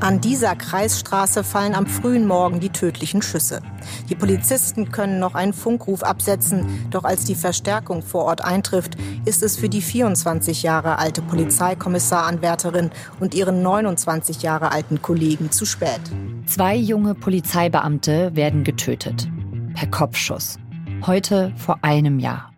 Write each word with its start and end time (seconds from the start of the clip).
An 0.00 0.18
dieser 0.18 0.56
Kreisstraße 0.56 1.44
fallen 1.44 1.74
am 1.74 1.86
frühen 1.86 2.26
Morgen 2.26 2.58
die 2.58 2.70
tödlichen 2.70 3.20
Schüsse. 3.20 3.60
Die 4.08 4.14
Polizisten 4.14 4.90
können 4.90 5.18
noch 5.18 5.34
einen 5.34 5.52
Funkruf 5.52 6.02
absetzen, 6.02 6.86
doch 6.88 7.04
als 7.04 7.26
die 7.26 7.34
Verstärkung 7.34 8.00
vor 8.00 8.24
Ort 8.24 8.42
eintrifft, 8.42 8.96
ist 9.26 9.42
es 9.42 9.58
für 9.58 9.68
die 9.68 9.82
24 9.82 10.62
Jahre 10.62 10.98
alte 10.98 11.20
Polizeikommissaranwärterin 11.20 12.90
und 13.20 13.34
ihren 13.34 13.62
29 13.62 14.40
Jahre 14.40 14.72
alten 14.72 15.02
Kollegen 15.02 15.50
zu 15.50 15.66
spät. 15.66 16.00
Zwei 16.46 16.76
junge 16.76 17.14
Polizeibeamte 17.14 18.34
werden 18.34 18.64
getötet. 18.64 19.28
Per 19.74 19.88
Kopfschuss. 19.88 20.58
Heute 21.06 21.52
vor 21.56 21.78
einem 21.82 22.18
Jahr. 22.18 22.50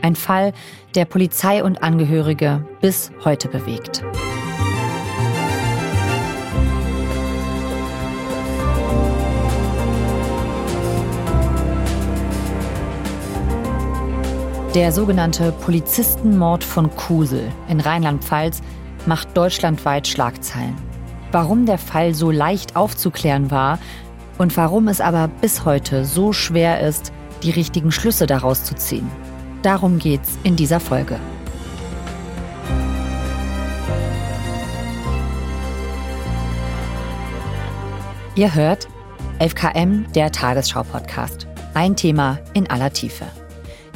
Ein 0.00 0.14
Fall, 0.14 0.52
der 0.94 1.06
Polizei 1.06 1.64
und 1.64 1.82
Angehörige 1.82 2.64
bis 2.80 3.10
heute 3.24 3.48
bewegt. 3.48 4.04
Der 14.74 14.90
sogenannte 14.90 15.52
Polizistenmord 15.52 16.64
von 16.64 16.88
Kusel 16.96 17.52
in 17.68 17.78
Rheinland-Pfalz 17.78 18.62
macht 19.04 19.36
deutschlandweit 19.36 20.08
Schlagzeilen. 20.08 20.74
Warum 21.30 21.66
der 21.66 21.76
Fall 21.76 22.14
so 22.14 22.30
leicht 22.30 22.74
aufzuklären 22.74 23.50
war 23.50 23.78
und 24.38 24.56
warum 24.56 24.88
es 24.88 25.02
aber 25.02 25.28
bis 25.28 25.66
heute 25.66 26.06
so 26.06 26.32
schwer 26.32 26.80
ist, 26.80 27.12
die 27.42 27.50
richtigen 27.50 27.92
Schlüsse 27.92 28.26
daraus 28.26 28.64
zu 28.64 28.74
ziehen. 28.74 29.10
Darum 29.60 29.98
geht's 29.98 30.38
in 30.42 30.56
dieser 30.56 30.80
Folge. 30.80 31.20
Ihr 38.36 38.54
hört 38.54 38.88
11KM, 39.38 40.10
der 40.12 40.32
Tagesschau-Podcast. 40.32 41.46
Ein 41.74 41.94
Thema 41.94 42.38
in 42.54 42.70
aller 42.70 42.90
Tiefe. 42.90 43.26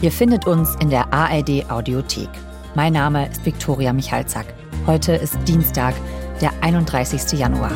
Ihr 0.02 0.12
findet 0.12 0.47
uns 0.47 0.77
in 0.80 0.91
der 0.91 1.11
ARD 1.14 1.70
Audiothek. 1.70 2.28
Mein 2.75 2.92
Name 2.92 3.30
ist 3.30 3.47
Viktoria 3.47 3.94
Michalzack. 3.94 4.44
Heute 4.86 5.12
ist 5.12 5.39
Dienstag, 5.48 5.94
der 6.42 6.52
31. 6.61 7.39
Januar. 7.39 7.72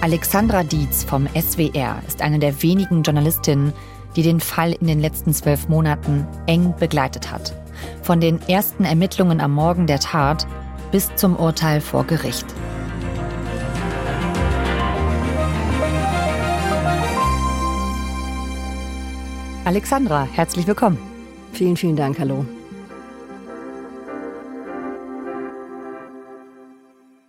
Alexandra 0.00 0.62
Dietz 0.62 1.02
vom 1.02 1.26
SWR 1.34 2.00
ist 2.06 2.22
eine 2.22 2.38
der 2.38 2.62
wenigen 2.62 3.02
Journalistinnen, 3.02 3.72
die 4.14 4.22
den 4.22 4.38
Fall 4.38 4.74
in 4.74 4.86
den 4.86 5.00
letzten 5.00 5.34
zwölf 5.34 5.68
Monaten 5.68 6.28
eng 6.46 6.74
begleitet 6.78 7.32
hat. 7.32 7.54
Von 8.02 8.20
den 8.20 8.40
ersten 8.48 8.84
Ermittlungen 8.84 9.40
am 9.40 9.52
Morgen 9.52 9.88
der 9.88 9.98
Tat 9.98 10.46
bis 10.92 11.12
zum 11.16 11.34
Urteil 11.34 11.80
vor 11.80 12.04
Gericht. 12.04 12.46
Alexandra, 19.64 20.24
herzlich 20.24 20.66
willkommen. 20.66 20.98
Vielen, 21.52 21.76
vielen 21.76 21.94
Dank. 21.94 22.18
Hallo. 22.18 22.44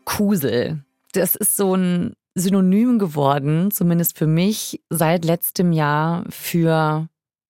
Kusel. 0.04 0.84
Das 1.12 1.36
ist 1.36 1.56
so 1.56 1.76
ein 1.76 2.14
Synonym 2.34 2.98
geworden, 2.98 3.70
zumindest 3.70 4.18
für 4.18 4.26
mich, 4.26 4.82
seit 4.90 5.26
letztem 5.26 5.74
Jahr 5.74 6.24
für 6.30 7.08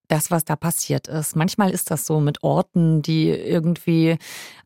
das, 0.10 0.32
was 0.32 0.44
da 0.44 0.58
passiert 0.58 1.08
ist. 1.08 1.38
Manchmal 1.38 1.72
ist 1.72 1.90
das 1.90 2.06
so 2.06 2.20
mit 2.20 2.44
Orten, 2.44 3.02
die 3.02 3.30
irgendwie 3.30 4.18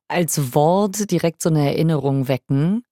als 0.08 0.56
Wort 0.56 1.12
direkt 1.12 1.44
so 1.44 1.50
eine 1.50 1.68
Erinnerung 1.68 2.28
wecken. 2.28 2.84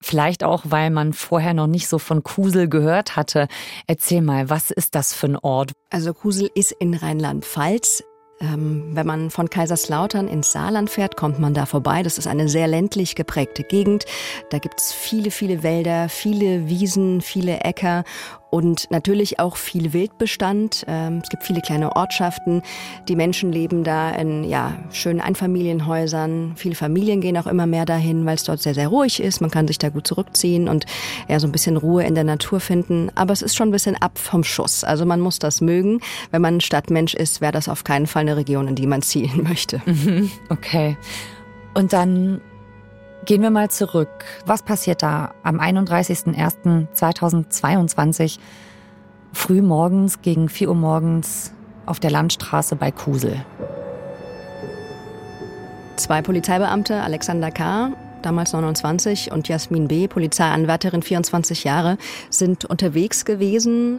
Vielleicht 0.00 0.44
auch, 0.44 0.62
weil 0.66 0.90
man 0.90 1.12
vorher 1.12 1.54
noch 1.54 1.66
nicht 1.66 1.88
so 1.88 1.98
von 1.98 2.22
Kusel 2.22 2.68
gehört 2.68 3.16
hatte. 3.16 3.48
Erzähl 3.86 4.22
mal, 4.22 4.48
was 4.48 4.70
ist 4.70 4.94
das 4.94 5.12
für 5.12 5.26
ein 5.26 5.36
Ort? 5.36 5.72
Also 5.90 6.14
Kusel 6.14 6.50
ist 6.54 6.72
in 6.72 6.94
Rheinland-Pfalz. 6.94 8.04
Ähm, 8.40 8.90
wenn 8.92 9.06
man 9.06 9.30
von 9.30 9.50
Kaiserslautern 9.50 10.28
ins 10.28 10.52
Saarland 10.52 10.90
fährt, 10.90 11.16
kommt 11.16 11.40
man 11.40 11.54
da 11.54 11.66
vorbei. 11.66 12.04
Das 12.04 12.18
ist 12.18 12.28
eine 12.28 12.48
sehr 12.48 12.68
ländlich 12.68 13.16
geprägte 13.16 13.64
Gegend. 13.64 14.04
Da 14.50 14.58
gibt 14.58 14.80
es 14.80 14.92
viele, 14.92 15.32
viele 15.32 15.64
Wälder, 15.64 16.08
viele 16.08 16.68
Wiesen, 16.68 17.20
viele 17.20 17.60
Äcker 17.60 18.04
und 18.50 18.90
natürlich 18.90 19.38
auch 19.38 19.56
viel 19.56 19.92
Wildbestand. 19.92 20.84
Ähm, 20.88 21.20
es 21.22 21.28
gibt 21.28 21.44
viele 21.44 21.60
kleine 21.60 21.96
Ortschaften. 21.96 22.62
Die 23.08 23.16
Menschen 23.16 23.52
leben 23.52 23.84
da 23.84 24.10
in 24.10 24.44
ja, 24.44 24.78
schönen 24.90 25.20
Einfamilienhäusern. 25.20 26.54
Viele 26.56 26.74
Familien 26.74 27.20
gehen 27.20 27.36
auch 27.36 27.46
immer 27.46 27.66
mehr 27.66 27.84
dahin, 27.84 28.24
weil 28.24 28.36
es 28.36 28.44
dort 28.44 28.60
sehr, 28.60 28.74
sehr 28.74 28.88
ruhig 28.88 29.20
ist. 29.20 29.40
Man 29.40 29.50
kann 29.50 29.68
sich 29.68 29.78
da 29.78 29.90
gut 29.90 30.06
zurückziehen 30.06 30.68
und 30.68 30.86
ja, 31.28 31.38
so 31.40 31.46
ein 31.46 31.52
bisschen 31.52 31.76
Ruhe 31.76 32.04
in 32.04 32.14
der 32.14 32.24
Natur 32.24 32.60
finden. 32.60 33.10
Aber 33.14 33.32
es 33.32 33.42
ist 33.42 33.54
schon 33.54 33.68
ein 33.68 33.72
bisschen 33.72 33.96
ab 33.96 34.18
vom 34.18 34.44
Schuss. 34.44 34.82
Also 34.82 35.04
man 35.04 35.20
muss 35.20 35.38
das 35.38 35.60
mögen. 35.60 36.00
Wenn 36.30 36.42
man 36.42 36.60
Stadtmensch 36.60 37.14
ist, 37.14 37.40
wäre 37.40 37.52
das 37.52 37.68
auf 37.68 37.84
keinen 37.84 38.06
Fall 38.06 38.22
eine 38.22 38.36
Region, 38.36 38.68
in 38.68 38.74
die 38.74 38.86
man 38.86 39.02
ziehen 39.02 39.42
möchte. 39.48 39.82
Mhm, 39.84 40.30
okay. 40.48 40.96
Und 41.74 41.92
dann 41.92 42.40
Gehen 43.28 43.42
wir 43.42 43.50
mal 43.50 43.68
zurück. 43.68 44.24
Was 44.46 44.62
passiert 44.62 45.02
da 45.02 45.34
am 45.42 45.60
31.01.2022 45.60 48.38
früh 49.34 49.60
morgens 49.60 50.22
gegen 50.22 50.48
4 50.48 50.70
Uhr 50.70 50.74
morgens 50.74 51.52
auf 51.84 52.00
der 52.00 52.10
Landstraße 52.10 52.74
bei 52.74 52.90
Kusel? 52.90 53.44
Zwei 55.96 56.22
Polizeibeamte, 56.22 57.02
Alexander 57.02 57.50
K., 57.50 57.92
damals 58.22 58.54
29, 58.54 59.30
und 59.30 59.46
Jasmin 59.46 59.88
B., 59.88 60.08
Polizeianwärterin, 60.08 61.02
24 61.02 61.64
Jahre, 61.64 61.98
sind 62.30 62.64
unterwegs 62.64 63.26
gewesen 63.26 63.98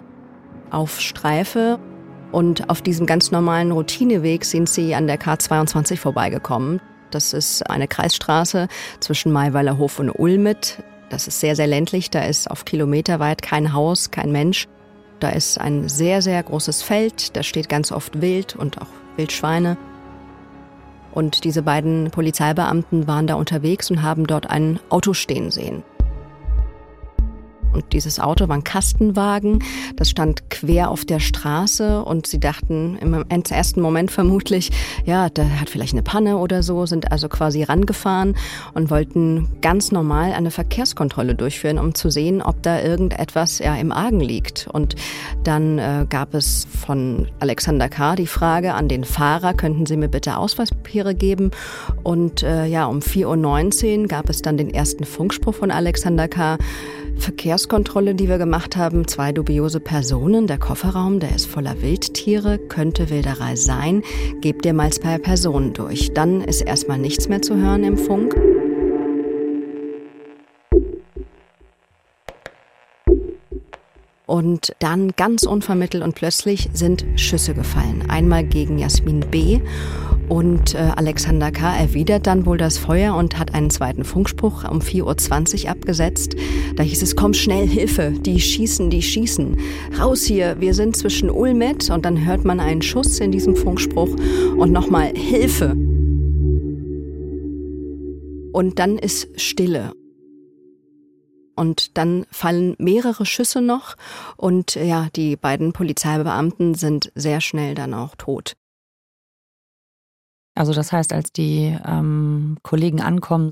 auf 0.71 0.99
Streife 0.99 1.77
und 2.31 2.67
auf 2.71 2.81
diesem 2.81 3.05
ganz 3.05 3.29
normalen 3.29 3.71
Routineweg 3.71 4.43
sind 4.43 4.69
sie 4.69 4.95
an 4.95 5.05
der 5.05 5.19
K22 5.19 5.97
vorbeigekommen. 5.97 6.81
Das 7.11 7.33
ist 7.33 7.69
eine 7.69 7.87
Kreisstraße 7.87 8.67
zwischen 8.99 9.31
Maiweilerhof 9.31 9.99
und 9.99 10.09
Ulmit. 10.11 10.83
Das 11.09 11.27
ist 11.27 11.39
sehr, 11.39 11.55
sehr 11.55 11.67
ländlich. 11.67 12.09
Da 12.09 12.21
ist 12.21 12.49
auf 12.49 12.65
Kilometer 12.65 13.19
weit 13.19 13.41
kein 13.41 13.73
Haus, 13.73 14.11
kein 14.11 14.31
Mensch. 14.31 14.67
Da 15.19 15.29
ist 15.29 15.59
ein 15.59 15.89
sehr, 15.89 16.21
sehr 16.21 16.41
großes 16.41 16.81
Feld. 16.81 17.35
Da 17.35 17.43
steht 17.43 17.67
ganz 17.67 17.91
oft 17.91 18.21
Wild 18.21 18.55
und 18.55 18.81
auch 18.81 18.87
Wildschweine. 19.17 19.77
Und 21.11 21.43
diese 21.43 21.63
beiden 21.63 22.11
Polizeibeamten 22.11 23.07
waren 23.07 23.27
da 23.27 23.33
unterwegs 23.33 23.89
und 23.89 24.03
haben 24.03 24.27
dort 24.27 24.49
ein 24.49 24.79
Auto 24.89 25.13
stehen 25.13 25.51
sehen. 25.51 25.83
Und 27.73 27.93
dieses 27.93 28.19
Auto 28.19 28.47
war 28.47 28.55
ein 28.55 28.63
Kastenwagen, 28.63 29.63
das 29.95 30.09
stand 30.09 30.49
quer 30.49 30.89
auf 30.89 31.05
der 31.05 31.19
Straße 31.19 32.03
und 32.03 32.27
sie 32.27 32.39
dachten 32.39 32.97
im 32.97 33.25
ersten 33.29 33.81
Moment 33.81 34.11
vermutlich, 34.11 34.71
ja, 35.05 35.29
der 35.29 35.59
hat 35.59 35.69
vielleicht 35.69 35.93
eine 35.93 36.03
Panne 36.03 36.37
oder 36.37 36.63
so, 36.63 36.85
sind 36.85 37.11
also 37.11 37.29
quasi 37.29 37.63
rangefahren 37.63 38.35
und 38.73 38.89
wollten 38.89 39.47
ganz 39.61 39.91
normal 39.91 40.33
eine 40.33 40.51
Verkehrskontrolle 40.51 41.35
durchführen, 41.35 41.77
um 41.77 41.95
zu 41.95 42.09
sehen, 42.09 42.41
ob 42.41 42.61
da 42.63 42.81
irgendetwas 42.81 43.59
ja 43.59 43.75
im 43.75 43.91
Argen 43.91 44.19
liegt. 44.19 44.67
Und 44.71 44.95
dann 45.43 45.79
äh, 45.79 46.05
gab 46.09 46.33
es 46.33 46.67
von 46.85 47.27
Alexander 47.39 47.89
K. 47.89 48.15
die 48.15 48.27
Frage 48.27 48.73
an 48.73 48.87
den 48.87 49.03
Fahrer, 49.03 49.53
könnten 49.53 49.85
Sie 49.85 49.97
mir 49.97 50.09
bitte 50.09 50.37
Ausweispapiere 50.37 51.15
geben? 51.15 51.51
Und 52.03 52.43
äh, 52.43 52.65
ja, 52.65 52.85
um 52.85 52.99
4.19 52.99 54.01
Uhr 54.01 54.07
gab 54.07 54.29
es 54.29 54.41
dann 54.41 54.57
den 54.57 54.73
ersten 54.73 55.05
Funkspruch 55.05 55.55
von 55.55 55.71
Alexander 55.71 56.27
K. 56.27 56.57
Verkehrskontrolle, 57.59 58.15
die 58.15 58.29
wir 58.29 58.37
gemacht 58.37 58.77
haben, 58.77 59.05
zwei 59.05 59.33
dubiose 59.33 59.81
Personen. 59.81 60.47
Der 60.47 60.57
Kofferraum, 60.57 61.19
der 61.19 61.35
ist 61.35 61.45
voller 61.45 61.81
Wildtiere, 61.81 62.57
könnte 62.57 63.09
Wilderei 63.09 63.57
sein. 63.57 64.01
Gebt 64.39 64.65
ihr 64.65 64.73
mal 64.73 64.93
zwei 64.93 65.17
Personen 65.17 65.73
durch. 65.73 66.13
Dann 66.13 66.41
ist 66.41 66.61
erstmal 66.61 66.99
nichts 66.99 67.27
mehr 67.27 67.41
zu 67.41 67.57
hören 67.57 67.83
im 67.83 67.97
Funk. 67.97 68.33
Und 74.25 74.73
dann 74.79 75.11
ganz 75.17 75.43
unvermittelt 75.43 76.01
und 76.01 76.15
plötzlich 76.15 76.69
sind 76.71 77.05
Schüsse 77.17 77.53
gefallen. 77.53 78.05
Einmal 78.09 78.45
gegen 78.45 78.79
Jasmin 78.79 79.19
B. 79.19 79.59
Und 80.29 80.75
äh, 80.75 80.91
Alexander 80.95 81.51
K. 81.51 81.75
erwidert 81.75 82.27
dann 82.27 82.45
wohl 82.45 82.59
das 82.59 82.77
Feuer 82.77 83.15
und 83.15 83.39
hat 83.39 83.55
einen 83.55 83.71
zweiten 83.71 84.03
Funkspruch 84.03 84.63
um 84.69 84.79
4.20 84.79 85.63
Uhr 85.63 85.71
abgesetzt. 85.71 86.35
Da 86.75 86.83
hieß 86.83 87.01
es, 87.01 87.15
komm 87.15 87.33
schnell, 87.33 87.67
Hilfe, 87.67 88.11
die 88.11 88.39
schießen, 88.39 88.91
die 88.91 89.01
schießen. 89.01 89.57
Raus 89.99 90.23
hier, 90.23 90.61
wir 90.61 90.75
sind 90.75 90.95
zwischen 90.95 91.31
Ulmet 91.31 91.89
und 91.89 92.05
dann 92.05 92.25
hört 92.25 92.45
man 92.45 92.59
einen 92.59 92.83
Schuss 92.83 93.19
in 93.19 93.31
diesem 93.31 93.55
Funkspruch 93.55 94.15
und 94.55 94.71
nochmal 94.71 95.11
Hilfe. 95.15 95.75
Und 98.53 98.77
dann 98.77 98.99
ist 98.99 99.29
Stille. 99.41 99.93
Und 101.55 101.97
dann 101.97 102.27
fallen 102.31 102.75
mehrere 102.77 103.25
Schüsse 103.25 103.61
noch 103.61 103.95
und 104.37 104.75
ja, 104.75 105.07
die 105.15 105.35
beiden 105.35 105.73
Polizeibeamten 105.73 106.75
sind 106.75 107.11
sehr 107.15 107.41
schnell 107.41 107.73
dann 107.73 107.95
auch 107.95 108.15
tot. 108.15 108.58
Also 110.59 110.73
das 110.73 110.91
heißt, 110.91 111.13
als 111.13 111.31
die 111.31 111.73
ähm, 111.87 112.57
Kollegen 112.63 112.99
ankommen, 112.99 113.51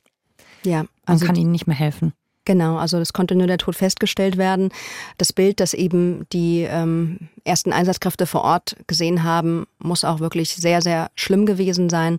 ja, 0.64 0.84
also 1.06 1.24
man 1.24 1.28
kann 1.28 1.42
ihnen 1.42 1.54
nicht 1.54 1.66
mehr 1.66 1.78
helfen. 1.78 2.12
Genau, 2.44 2.76
also 2.76 2.98
es 2.98 3.14
konnte 3.14 3.34
nur 3.34 3.48
der 3.48 3.58
Tod 3.58 3.78
festgestellt 3.78 4.36
werden. 4.36 4.72
Das 5.18 5.32
Bild, 5.32 5.62
das 5.62 5.74
eben 5.74 6.26
die 6.34 6.64
ähm, 6.70 7.30
ersten 7.46 7.72
Einsatzkräfte 7.72 8.26
vor 8.26 8.42
Ort 8.42 8.76
gesehen 8.88 9.24
haben, 9.24 9.68
muss 9.80 10.04
auch 10.04 10.20
wirklich 10.20 10.54
sehr, 10.58 10.82
sehr 10.82 11.10
schlimm 11.16 11.46
gewesen 11.46 11.90
sein. 11.90 12.18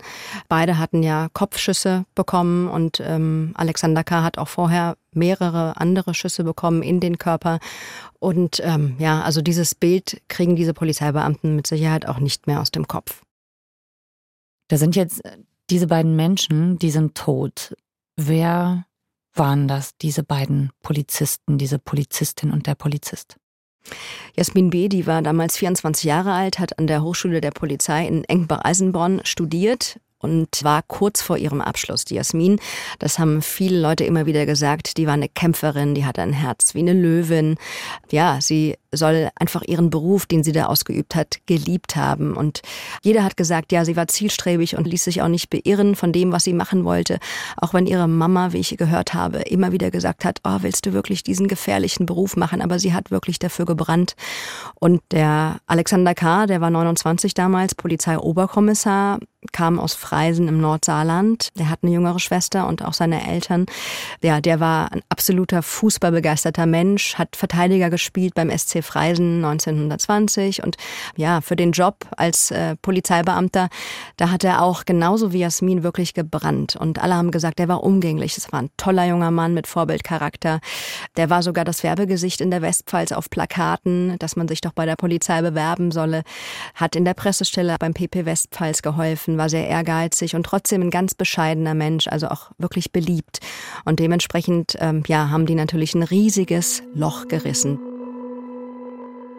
Beide 0.49 0.79
hatten 0.79 1.02
ja 1.02 1.29
Kopfschüsse 1.34 2.06
bekommen 2.14 2.67
und 2.67 3.02
ähm, 3.05 3.52
Alexander 3.56 4.05
K. 4.05 4.23
hat 4.23 4.38
auch 4.38 4.49
vorher 4.49 4.96
mehrere 5.12 5.76
andere 5.76 6.14
Schüsse 6.14 6.44
bekommen 6.44 6.82
in 6.82 7.00
den 7.00 7.19
Körper. 7.19 7.58
Und 8.20 8.62
ähm, 8.64 8.96
ja, 8.99 9.20
also 9.20 9.43
dieses 9.43 9.75
Bild 9.75 10.23
kriegen 10.29 10.56
diese 10.56 10.73
Polizeibeamten 10.73 11.56
mit 11.56 11.67
Sicherheit 11.67 12.08
auch 12.08 12.20
nicht 12.20 12.46
mehr 12.46 12.62
aus 12.62 12.70
dem 12.70 12.88
Kopf. 12.88 13.20
Da 14.69 14.76
sind 14.76 14.97
jetzt 14.97 15.23
diese 15.70 15.87
beiden 15.87 16.17
Menschen, 16.17 16.79
die 16.79 16.91
sind 16.91 17.15
tot. 17.15 17.75
Wer 18.17 18.87
waren 19.35 19.69
das, 19.69 19.97
diese 19.97 20.23
beiden 20.23 20.70
Polizisten, 20.82 21.59
diese 21.59 21.79
Polizistin 21.79 22.50
und 22.50 22.67
der 22.67 22.75
Polizist? 22.75 23.37
Jasmin 24.37 24.70
B., 24.70 24.88
die 24.88 25.06
war 25.06 25.23
damals 25.23 25.56
24 25.56 26.05
Jahre 26.05 26.32
alt, 26.32 26.59
hat 26.59 26.79
an 26.79 26.87
der 26.87 27.03
Hochschule 27.03 27.41
der 27.41 27.53
Polizei 27.53 28.06
in 28.06 28.25
Engbach-Eisenborn 28.25 29.20
studiert, 29.25 30.00
und 30.20 30.65
war 30.65 30.82
kurz 30.82 31.23
vor 31.23 31.38
ihrem 31.38 31.61
Abschluss. 31.61 32.05
Die 32.05 32.15
Jasmin, 32.15 32.61
das 32.99 33.19
haben 33.19 33.43
viele 33.43 33.81
Leute 33.81 34.05
immer 34.05 34.26
wieder 34.26 34.47
gesagt, 34.47 34.97
die 34.97 35.06
war 35.06 35.15
eine 35.15 35.29
Kämpferin, 35.29 35.94
die 35.94 36.05
hatte 36.05 36.23
ein 36.23 36.32
Herz 36.32 36.75
wie 36.75 36.81
eine 36.81 36.93
Löwin. 36.93 37.56
Ja, 38.11 38.41
sie 38.41 38.76
soll 38.93 39.29
einfach 39.37 39.62
ihren 39.62 39.91
Beruf, 39.91 40.26
den 40.26 40.43
sie 40.43 40.53
da 40.53 40.67
ausgeübt 40.67 41.15
hat, 41.15 41.38
geliebt 41.47 41.97
haben. 41.97 42.37
Und 42.37 42.62
jeder 43.03 43.23
hat 43.23 43.37
gesagt, 43.37 43.70
ja, 43.73 43.85
sie 43.85 43.97
war 43.97 44.09
zielstrebig 44.09 44.76
und 44.76 44.87
ließ 44.87 45.05
sich 45.05 45.23
auch 45.23 45.29
nicht 45.29 45.50
beirren 45.50 45.94
von 45.94 46.12
dem, 46.12 46.32
was 46.32 46.44
sie 46.44 46.53
machen 46.53 46.85
wollte. 46.85 47.19
Auch 47.56 47.75
wenn 47.75 47.87
ihre 47.87 48.09
Mama, 48.09 48.53
wie 48.53 48.59
ich 48.59 48.76
gehört 48.76 49.15
habe, 49.15 49.41
immer 49.41 49.73
wieder 49.73 49.91
gesagt 49.91 50.25
hat, 50.25 50.41
oh, 50.44 50.59
willst 50.62 50.87
du 50.87 50.93
wirklich 50.93 51.23
diesen 51.23 51.49
gefährlichen 51.49 52.06
Beruf 52.06 52.37
machen? 52.37 52.62
Aber 52.62 52.79
sie 52.79 52.94
hat 52.94 53.11
wirklich 53.11 53.38
dafür 53.38 53.67
gebrannt. 53.67 54.17
Und 54.75 55.03
der 55.12 55.59
Alexander 55.67 56.15
K., 56.15 56.47
der 56.47 56.61
war 56.61 56.70
29 56.70 57.35
damals, 57.35 57.75
Polizeioberkommissar, 57.75 59.19
kam 59.53 59.79
aus 59.79 59.95
Freisen 59.95 60.49
im 60.49 60.61
Nordsaarland. 60.61 61.49
Der 61.59 61.71
hat 61.71 61.81
eine 61.83 61.93
jüngere 61.93 62.19
Schwester 62.19 62.67
und 62.67 62.85
auch 62.85 62.93
seine 62.93 63.27
Eltern. 63.27 63.67
Ja, 64.23 64.41
der 64.41 64.61
war 64.61 64.93
ein 64.93 65.03
absoluter 65.09 65.62
fußballbegeisterter 65.62 66.67
Mensch, 66.67 67.15
hat 67.17 67.37
Verteidiger 67.37 67.91
gespielt 67.91 68.35
beim 68.35 68.50
SC 68.56 68.83
Freisen 68.83 69.45
1920 69.45 70.62
und 70.62 70.77
ja, 71.17 71.41
für 71.41 71.56
den 71.56 71.73
Job 71.73 72.06
als 72.17 72.50
äh, 72.50 72.77
Polizeibeamter, 72.77 73.69
da 74.17 74.31
hat 74.31 74.45
er 74.45 74.62
auch 74.62 74.85
genauso 74.85 75.33
wie 75.33 75.39
Jasmin 75.39 75.83
wirklich 75.83 76.15
gebrannt 76.15 76.77
und 76.77 77.03
alle 77.03 77.15
haben 77.15 77.31
gesagt, 77.31 77.61
er 77.61 77.69
war 77.69 77.83
umgänglich. 77.83 78.37
Es 78.37 78.53
war 78.53 78.62
ein 78.62 78.71
toller 78.77 79.06
junger 79.06 79.31
Mann 79.31 79.55
mit 79.55 79.67
Vorbildcharakter. 79.67 80.61
Der 81.17 81.31
war 81.31 81.43
sogar 81.43 81.65
das 81.65 81.83
Werbegesicht 81.83 82.41
in 82.41 82.51
der 82.51 82.62
Westpfalz 82.62 83.12
auf 83.12 83.31
Plakaten, 83.31 84.19
dass 84.19 84.37
man 84.37 84.49
sich 84.49 84.61
doch 84.61 84.73
bei 84.73 84.87
der 84.87 84.97
Polizei 84.97 85.43
bewerben 85.43 85.91
solle, 85.91 86.23
hat 86.75 86.97
in 86.97 87.05
der 87.05 87.15
Pressestelle 87.15 87.77
beim 87.79 87.94
PP 87.94 88.27
Westpfalz 88.27 88.83
geholfen, 88.83 89.38
war 89.38 89.49
sehr 89.49 89.67
ehrgeizig 89.67 90.35
und 90.35 90.44
trotzdem 90.44 90.82
ein 90.82 90.90
ganz 90.90 91.14
bescheidener 91.14 91.75
Mensch, 91.75 92.08
also 92.08 92.29
auch 92.29 92.50
wirklich 92.58 92.93
beliebt. 92.93 93.40
Und 93.85 94.00
dementsprechend, 94.00 94.76
ähm, 94.81 95.02
ja, 95.06 95.31
haben 95.31 95.46
die 95.46 95.55
natürlich 95.55 95.94
ein 95.94 96.02
riesiges 96.02 96.82
Loch 96.94 97.29
gerissen 97.29 97.79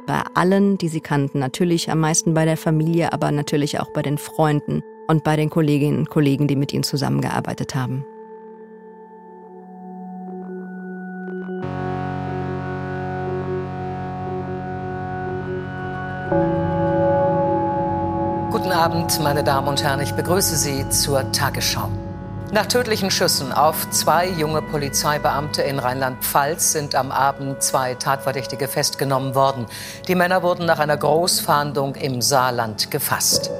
bei 0.07 0.23
allen, 0.33 0.79
die 0.79 0.87
sie 0.87 1.01
kannten. 1.01 1.37
Natürlich 1.37 1.91
am 1.91 1.99
meisten 1.99 2.33
bei 2.33 2.43
der 2.45 2.57
Familie, 2.57 3.13
aber 3.13 3.31
natürlich 3.31 3.79
auch 3.79 3.93
bei 3.93 4.01
den 4.01 4.17
Freunden 4.17 4.81
und 5.07 5.23
bei 5.23 5.35
den 5.35 5.51
Kolleginnen 5.51 5.99
und 5.99 6.09
Kollegen, 6.09 6.47
die 6.47 6.55
mit 6.55 6.73
ihnen 6.73 6.83
zusammengearbeitet 6.83 7.75
haben. 7.75 8.03
Guten 16.29 16.58
Abend, 18.79 19.19
meine 19.19 19.43
Damen 19.43 19.67
und 19.67 19.83
Herren. 19.83 19.99
Ich 19.99 20.13
begrüße 20.13 20.55
Sie 20.55 20.87
zur 20.87 21.29
Tagesschau. 21.33 21.89
Nach 22.53 22.65
tödlichen 22.65 23.11
Schüssen 23.11 23.51
auf 23.51 23.89
zwei 23.89 24.29
junge 24.29 24.61
Polizeibeamte 24.61 25.61
in 25.63 25.79
Rheinland-Pfalz 25.79 26.71
sind 26.71 26.95
am 26.95 27.11
Abend 27.11 27.61
zwei 27.61 27.95
Tatverdächtige 27.95 28.69
festgenommen 28.69 29.35
worden. 29.35 29.65
Die 30.07 30.15
Männer 30.15 30.43
wurden 30.43 30.65
nach 30.65 30.79
einer 30.79 30.95
Großfahndung 30.95 31.95
im 31.95 32.21
Saarland 32.21 32.89
gefasst. 32.89 33.51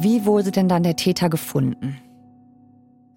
Wie 0.00 0.26
wurde 0.26 0.50
denn 0.50 0.68
dann 0.68 0.82
der 0.82 0.96
Täter 0.96 1.28
gefunden? 1.28 2.00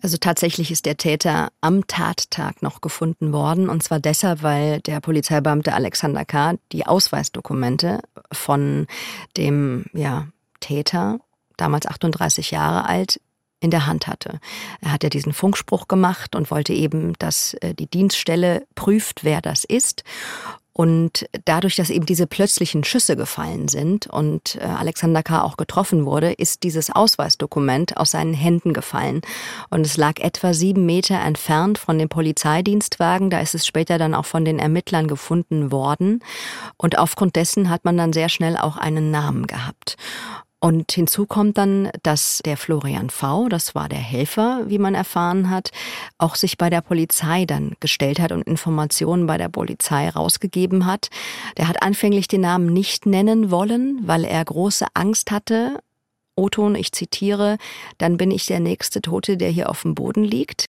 Also 0.01 0.17
tatsächlich 0.17 0.71
ist 0.71 0.85
der 0.85 0.97
Täter 0.97 1.51
am 1.61 1.85
Tattag 1.87 2.61
noch 2.61 2.81
gefunden 2.81 3.33
worden. 3.33 3.69
Und 3.69 3.83
zwar 3.83 3.99
deshalb, 3.99 4.41
weil 4.41 4.79
der 4.81 4.99
Polizeibeamte 4.99 5.73
Alexander 5.73 6.25
K. 6.25 6.55
die 6.71 6.85
Ausweisdokumente 6.85 7.99
von 8.31 8.87
dem, 9.37 9.85
ja, 9.93 10.27
Täter, 10.59 11.19
damals 11.57 11.85
38 11.85 12.51
Jahre 12.51 12.85
alt, 12.85 13.19
in 13.61 13.69
der 13.69 13.85
Hand 13.85 14.07
hatte. 14.07 14.39
Er 14.81 14.91
hat 14.91 15.03
ja 15.03 15.09
diesen 15.09 15.33
Funkspruch 15.33 15.87
gemacht 15.87 16.35
und 16.35 16.49
wollte 16.49 16.73
eben, 16.73 17.13
dass 17.19 17.53
äh, 17.55 17.75
die 17.75 17.85
Dienststelle 17.85 18.65
prüft, 18.73 19.23
wer 19.23 19.39
das 19.39 19.63
ist. 19.63 20.03
Und 20.73 21.27
dadurch, 21.45 21.75
dass 21.75 21.89
eben 21.89 22.05
diese 22.05 22.27
plötzlichen 22.27 22.85
Schüsse 22.85 23.17
gefallen 23.17 23.67
sind 23.67 24.07
und 24.07 24.55
äh, 24.55 24.63
Alexander 24.63 25.21
K. 25.21 25.41
auch 25.41 25.57
getroffen 25.57 26.05
wurde, 26.05 26.31
ist 26.31 26.63
dieses 26.63 26.89
Ausweisdokument 26.89 27.97
aus 27.97 28.11
seinen 28.11 28.33
Händen 28.33 28.71
gefallen. 28.73 29.21
Und 29.69 29.85
es 29.85 29.97
lag 29.97 30.19
etwa 30.19 30.53
sieben 30.53 30.85
Meter 30.85 31.19
entfernt 31.19 31.77
von 31.77 31.99
dem 31.99 32.07
Polizeidienstwagen. 32.07 33.29
Da 33.29 33.41
ist 33.41 33.53
es 33.53 33.67
später 33.67 33.97
dann 33.97 34.15
auch 34.15 34.25
von 34.25 34.45
den 34.45 34.59
Ermittlern 34.59 35.07
gefunden 35.07 35.71
worden. 35.71 36.23
Und 36.77 36.97
aufgrund 36.97 37.35
dessen 37.35 37.69
hat 37.69 37.83
man 37.83 37.97
dann 37.97 38.13
sehr 38.13 38.29
schnell 38.29 38.55
auch 38.55 38.77
einen 38.77 39.11
Namen 39.11 39.47
gehabt. 39.47 39.97
Und 40.63 40.91
hinzu 40.91 41.25
kommt 41.25 41.57
dann, 41.57 41.89
dass 42.03 42.39
der 42.45 42.55
Florian 42.55 43.09
V., 43.09 43.49
das 43.49 43.73
war 43.73 43.89
der 43.89 43.97
Helfer, 43.97 44.61
wie 44.67 44.77
man 44.77 44.93
erfahren 44.93 45.49
hat, 45.49 45.71
auch 46.19 46.35
sich 46.35 46.55
bei 46.59 46.69
der 46.69 46.81
Polizei 46.81 47.45
dann 47.45 47.73
gestellt 47.79 48.19
hat 48.19 48.31
und 48.31 48.43
Informationen 48.43 49.25
bei 49.25 49.39
der 49.39 49.49
Polizei 49.49 50.07
rausgegeben 50.07 50.85
hat. 50.85 51.07
Der 51.57 51.67
hat 51.67 51.81
anfänglich 51.81 52.27
den 52.27 52.41
Namen 52.41 52.67
nicht 52.67 53.07
nennen 53.07 53.49
wollen, 53.49 54.01
weil 54.03 54.23
er 54.23 54.45
große 54.45 54.85
Angst 54.93 55.31
hatte. 55.31 55.79
Oton, 56.35 56.75
ich 56.75 56.91
zitiere, 56.91 57.57
dann 57.97 58.17
bin 58.17 58.29
ich 58.29 58.45
der 58.45 58.59
nächste 58.59 59.01
Tote, 59.01 59.37
der 59.37 59.49
hier 59.49 59.67
auf 59.67 59.81
dem 59.81 59.95
Boden 59.95 60.23
liegt. 60.23 60.65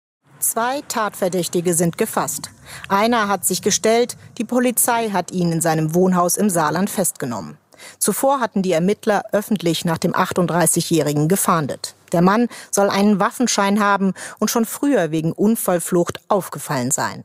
Zwei 0.40 0.82
Tatverdächtige 0.88 1.74
sind 1.74 1.96
gefasst. 1.96 2.50
Einer 2.88 3.28
hat 3.28 3.46
sich 3.46 3.62
gestellt, 3.62 4.16
die 4.36 4.44
Polizei 4.44 5.10
hat 5.10 5.30
ihn 5.30 5.52
in 5.52 5.60
seinem 5.60 5.94
Wohnhaus 5.94 6.36
im 6.36 6.50
Saarland 6.50 6.90
festgenommen. 6.90 7.56
Zuvor 7.98 8.40
hatten 8.40 8.62
die 8.62 8.72
Ermittler 8.72 9.22
öffentlich 9.32 9.84
nach 9.84 9.98
dem 9.98 10.12
38-Jährigen 10.12 11.28
gefahndet. 11.28 11.94
Der 12.12 12.22
Mann 12.22 12.48
soll 12.70 12.88
einen 12.88 13.20
Waffenschein 13.20 13.80
haben 13.80 14.14
und 14.38 14.50
schon 14.50 14.64
früher 14.64 15.10
wegen 15.10 15.32
Unfallflucht 15.32 16.20
aufgefallen 16.28 16.90
sein 16.90 17.24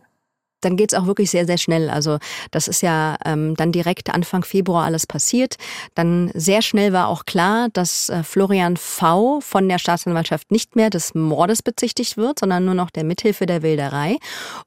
dann 0.62 0.78
geht's 0.78 0.94
auch 0.94 1.06
wirklich 1.06 1.30
sehr, 1.32 1.46
sehr 1.46 1.58
schnell. 1.58 1.90
Also 1.90 2.18
das 2.52 2.68
ist 2.68 2.82
ja 2.82 3.18
ähm, 3.26 3.56
dann 3.56 3.72
direkt 3.72 4.14
Anfang 4.14 4.44
Februar 4.44 4.86
alles 4.86 5.06
passiert. 5.08 5.56
Dann 5.96 6.32
sehr 6.34 6.62
schnell 6.62 6.94
war 6.94 7.08
auch 7.08 7.26
klar, 7.26 7.70
dass 7.74 8.10
äh, 8.10 8.24
Florian 8.24 8.78
V. 8.78 9.42
von 9.42 9.68
der 9.68 9.80
Staatsanwaltschaft 9.80 10.52
nicht 10.52 10.76
mehr 10.76 10.90
des 10.90 11.14
Mordes 11.16 11.64
bezichtigt 11.64 12.18
wird, 12.18 12.40
sondern 12.40 12.66
nur 12.66 12.76
noch 12.76 12.90
der 12.90 13.04
Mithilfe 13.04 13.46
der 13.46 13.62
Wilderei. 13.62 14.18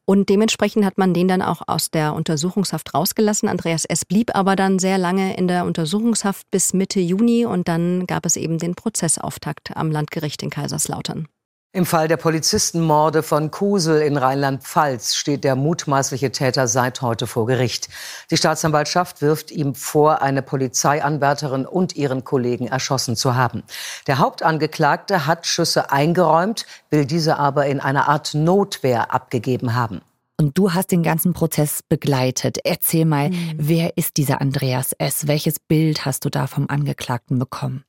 Und 0.05 0.29
dementsprechend 0.29 0.85
hat 0.85 0.99
man 0.99 1.15
den 1.15 1.29
dann 1.29 1.43
auch 1.43 1.63
aus 1.67 1.91
der 1.91 2.15
Untersuchungshaft 2.15 2.95
rausgelassen. 2.95 3.49
Andreas 3.49 3.85
S. 3.85 4.05
blieb 4.05 4.35
aber 4.35 4.57
dann 4.57 4.79
sehr 4.79 4.99
lange 4.99 5.37
in 5.37 5.49
der 5.49 5.65
Untersuchungshaft 5.65 6.51
bis 6.51 6.73
Mitte 6.75 7.01
Juni 7.01 7.47
und 7.47 7.69
dann 7.69 8.07
gab 8.07 8.27
es 8.27 8.37
eben 8.37 8.59
den 8.59 8.75
Prozessauftakt 8.75 9.77
am 9.77 9.91
Landgericht 9.91 10.43
in 10.43 10.51
Kaiserslautern. 10.51 11.29
Im 11.76 11.87
Fall 11.87 12.07
der 12.07 12.19
Polizistenmorde 12.19 13.25
von 13.25 13.50
Kusel 13.50 14.00
in 14.02 14.16
Rheinland-Pfalz 14.16 15.16
steht 15.16 15.43
der 15.43 15.57
mutmaßliche 15.57 16.31
Täter 16.31 16.69
seit 16.69 17.02
heute 17.02 17.26
vor 17.26 17.47
Gericht. 17.47 17.88
Die 18.31 18.37
Staatsanwaltschaft 18.37 19.23
wirft 19.23 19.50
ihm 19.50 19.75
vor, 19.75 20.23
eine 20.23 20.43
Polizeianwärterin 20.43 21.66
und 21.66 21.97
ihren 21.97 22.23
Kollegen 22.23 22.69
erschossen 22.69 23.16
zu 23.16 23.35
haben. 23.35 23.64
Der 24.07 24.21
Hauptangeklagte 24.21 25.26
hat 25.26 25.49
Schüsse 25.49 25.90
eingeräumt, 25.90 26.64
will 26.90 27.07
diese 27.07 27.38
aber 27.38 27.66
in 27.66 27.81
einer 27.81 28.07
Art 28.07 28.35
Notwehr 28.35 29.12
abgegeben 29.12 29.75
haben. 29.75 30.00
Und 30.38 30.57
du 30.57 30.75
hast 30.75 30.93
den 30.93 31.02
ganzen 31.02 31.33
Prozess 31.33 31.83
begleitet. 31.83 32.59
Erzähl 32.62 33.04
mal, 33.04 33.31
mhm. 33.31 33.54
wer 33.57 33.97
ist 33.99 34.16
dieser 34.16 34.40
Andreas 34.40 34.93
S? 34.99 35.26
Welches 35.26 35.59
Bild 35.59 36.04
hast 36.07 36.25
du 36.25 36.31
da 36.31 36.47
vom 36.47 36.66
Angeklagten 36.69 37.40
bekommen? 37.40 37.83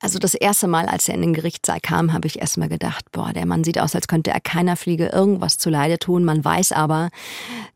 Also 0.00 0.20
das 0.20 0.34
erste 0.34 0.68
Mal, 0.68 0.86
als 0.86 1.08
er 1.08 1.14
in 1.14 1.22
den 1.22 1.34
Gerichtssaal 1.34 1.80
kam, 1.80 2.12
habe 2.12 2.28
ich 2.28 2.38
erstmal 2.38 2.68
gedacht, 2.68 3.10
boah, 3.10 3.32
der 3.32 3.46
Mann 3.46 3.64
sieht 3.64 3.80
aus, 3.80 3.96
als 3.96 4.06
könnte 4.06 4.30
er 4.30 4.40
keiner 4.40 4.76
Fliege 4.76 5.06
irgendwas 5.06 5.58
zuleide 5.58 5.98
tun. 5.98 6.24
Man 6.24 6.44
weiß 6.44 6.70
aber, 6.70 7.10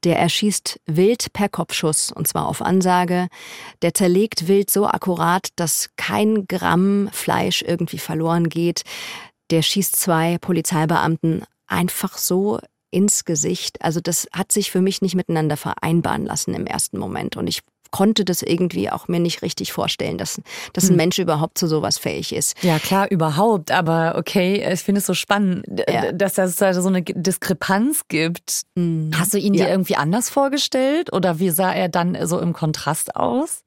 der 0.05 0.21
erschießt 0.21 0.81
wild 0.87 1.33
per 1.33 1.49
Kopfschuss 1.49 2.12
und 2.12 2.29
zwar 2.29 2.47
auf 2.47 2.62
Ansage. 2.62 3.26
Der 3.83 3.93
zerlegt 3.93 4.47
wild 4.47 4.71
so 4.71 4.87
akkurat, 4.87 5.49
dass 5.57 5.91
kein 5.97 6.47
Gramm 6.47 7.09
Fleisch 7.12 7.62
irgendwie 7.62 7.99
verloren 7.99 8.49
geht. 8.49 8.83
Der 9.50 9.62
schießt 9.62 9.97
zwei 9.97 10.38
Polizeibeamten 10.38 11.43
einfach 11.67 12.19
so 12.19 12.61
ins 12.93 13.25
Gesicht. 13.25 13.83
Also 13.83 14.00
das 14.00 14.29
hat 14.33 14.52
sich 14.52 14.71
für 14.71 14.81
mich 14.81 15.02
nicht 15.02 15.17
miteinander 15.17 15.57
vereinbaren 15.57 16.25
lassen 16.25 16.55
im 16.55 16.67
ersten 16.67 16.99
Moment. 16.99 17.37
Und 17.37 17.49
ich 17.49 17.62
konnte 17.92 18.25
das 18.25 18.42
irgendwie 18.42 18.90
auch 18.90 19.06
mir 19.06 19.20
nicht 19.20 19.42
richtig 19.42 19.72
vorstellen, 19.72 20.18
dass, 20.18 20.40
dass 20.72 20.84
ein 20.84 20.90
hm. 20.90 20.96
Mensch 20.96 21.18
überhaupt 21.20 21.58
zu 21.58 21.68
sowas 21.68 21.99
fähig 21.99 22.34
ist. 22.34 22.61
Ja, 22.64 22.80
klar, 22.80 23.08
überhaupt. 23.08 23.70
Aber 23.70 24.16
okay, 24.18 24.66
ich 24.72 24.80
finde 24.80 24.99
es 24.99 25.06
so 25.06 25.14
spannend, 25.14 25.64
ja. 25.88 26.11
dass 26.11 26.38
es 26.38 26.56
da 26.56 26.75
so 26.75 26.88
eine 26.88 27.02
Diskrepanz 27.02 28.08
gibt. 28.08 28.62
Mhm. 28.75 29.12
Hast 29.16 29.34
du 29.34 29.38
ihn 29.38 29.52
dir 29.52 29.68
irgendwie 29.68 29.96
anders 29.96 30.30
vorgestellt? 30.30 31.12
Oder 31.12 31.38
wie 31.38 31.50
sah 31.50 31.72
er 31.72 31.88
dann 31.88 32.16
so 32.26 32.40
im 32.40 32.52
Kontrast 32.52 33.14
aus? 33.14 33.62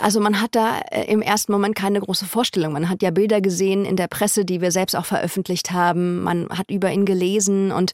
Also 0.00 0.20
man 0.20 0.40
hat 0.40 0.54
da 0.54 0.78
äh, 0.90 1.04
im 1.10 1.22
ersten 1.22 1.52
Moment 1.52 1.74
keine 1.74 2.00
große 2.00 2.26
Vorstellung. 2.26 2.72
Man 2.72 2.88
hat 2.88 3.02
ja 3.02 3.10
Bilder 3.10 3.40
gesehen 3.40 3.84
in 3.84 3.96
der 3.96 4.08
Presse, 4.08 4.44
die 4.44 4.60
wir 4.60 4.70
selbst 4.70 4.94
auch 4.94 5.04
veröffentlicht 5.04 5.70
haben. 5.70 6.22
Man 6.22 6.48
hat 6.50 6.70
über 6.70 6.90
ihn 6.92 7.04
gelesen 7.04 7.72
und 7.72 7.92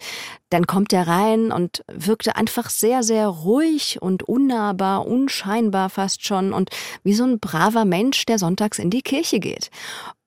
dann 0.50 0.66
kommt 0.66 0.92
er 0.92 1.06
rein 1.06 1.52
und 1.52 1.82
wirkte 1.92 2.36
einfach 2.36 2.70
sehr, 2.70 3.02
sehr 3.02 3.26
ruhig 3.26 4.00
und 4.00 4.22
unnahbar, 4.22 5.06
unscheinbar 5.06 5.90
fast 5.90 6.26
schon 6.26 6.52
und 6.52 6.70
wie 7.04 7.14
so 7.14 7.24
ein 7.24 7.38
braver 7.38 7.84
Mensch, 7.84 8.26
der 8.26 8.38
sonntags 8.38 8.78
in 8.78 8.90
die 8.90 9.02
Kirche 9.02 9.40
geht. 9.40 9.70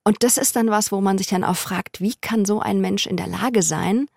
Und 0.03 0.23
das 0.23 0.37
ist 0.37 0.55
dann 0.55 0.69
was, 0.69 0.91
wo 0.91 1.01
man 1.01 1.17
sich 1.17 1.27
dann 1.27 1.43
auch 1.43 1.55
fragt, 1.55 2.01
wie 2.01 2.15
kann 2.19 2.45
so 2.45 2.59
ein 2.59 2.81
Mensch 2.81 3.07
in 3.07 3.17
der 3.17 3.27
Lage 3.27 3.61
sein, 3.61 4.07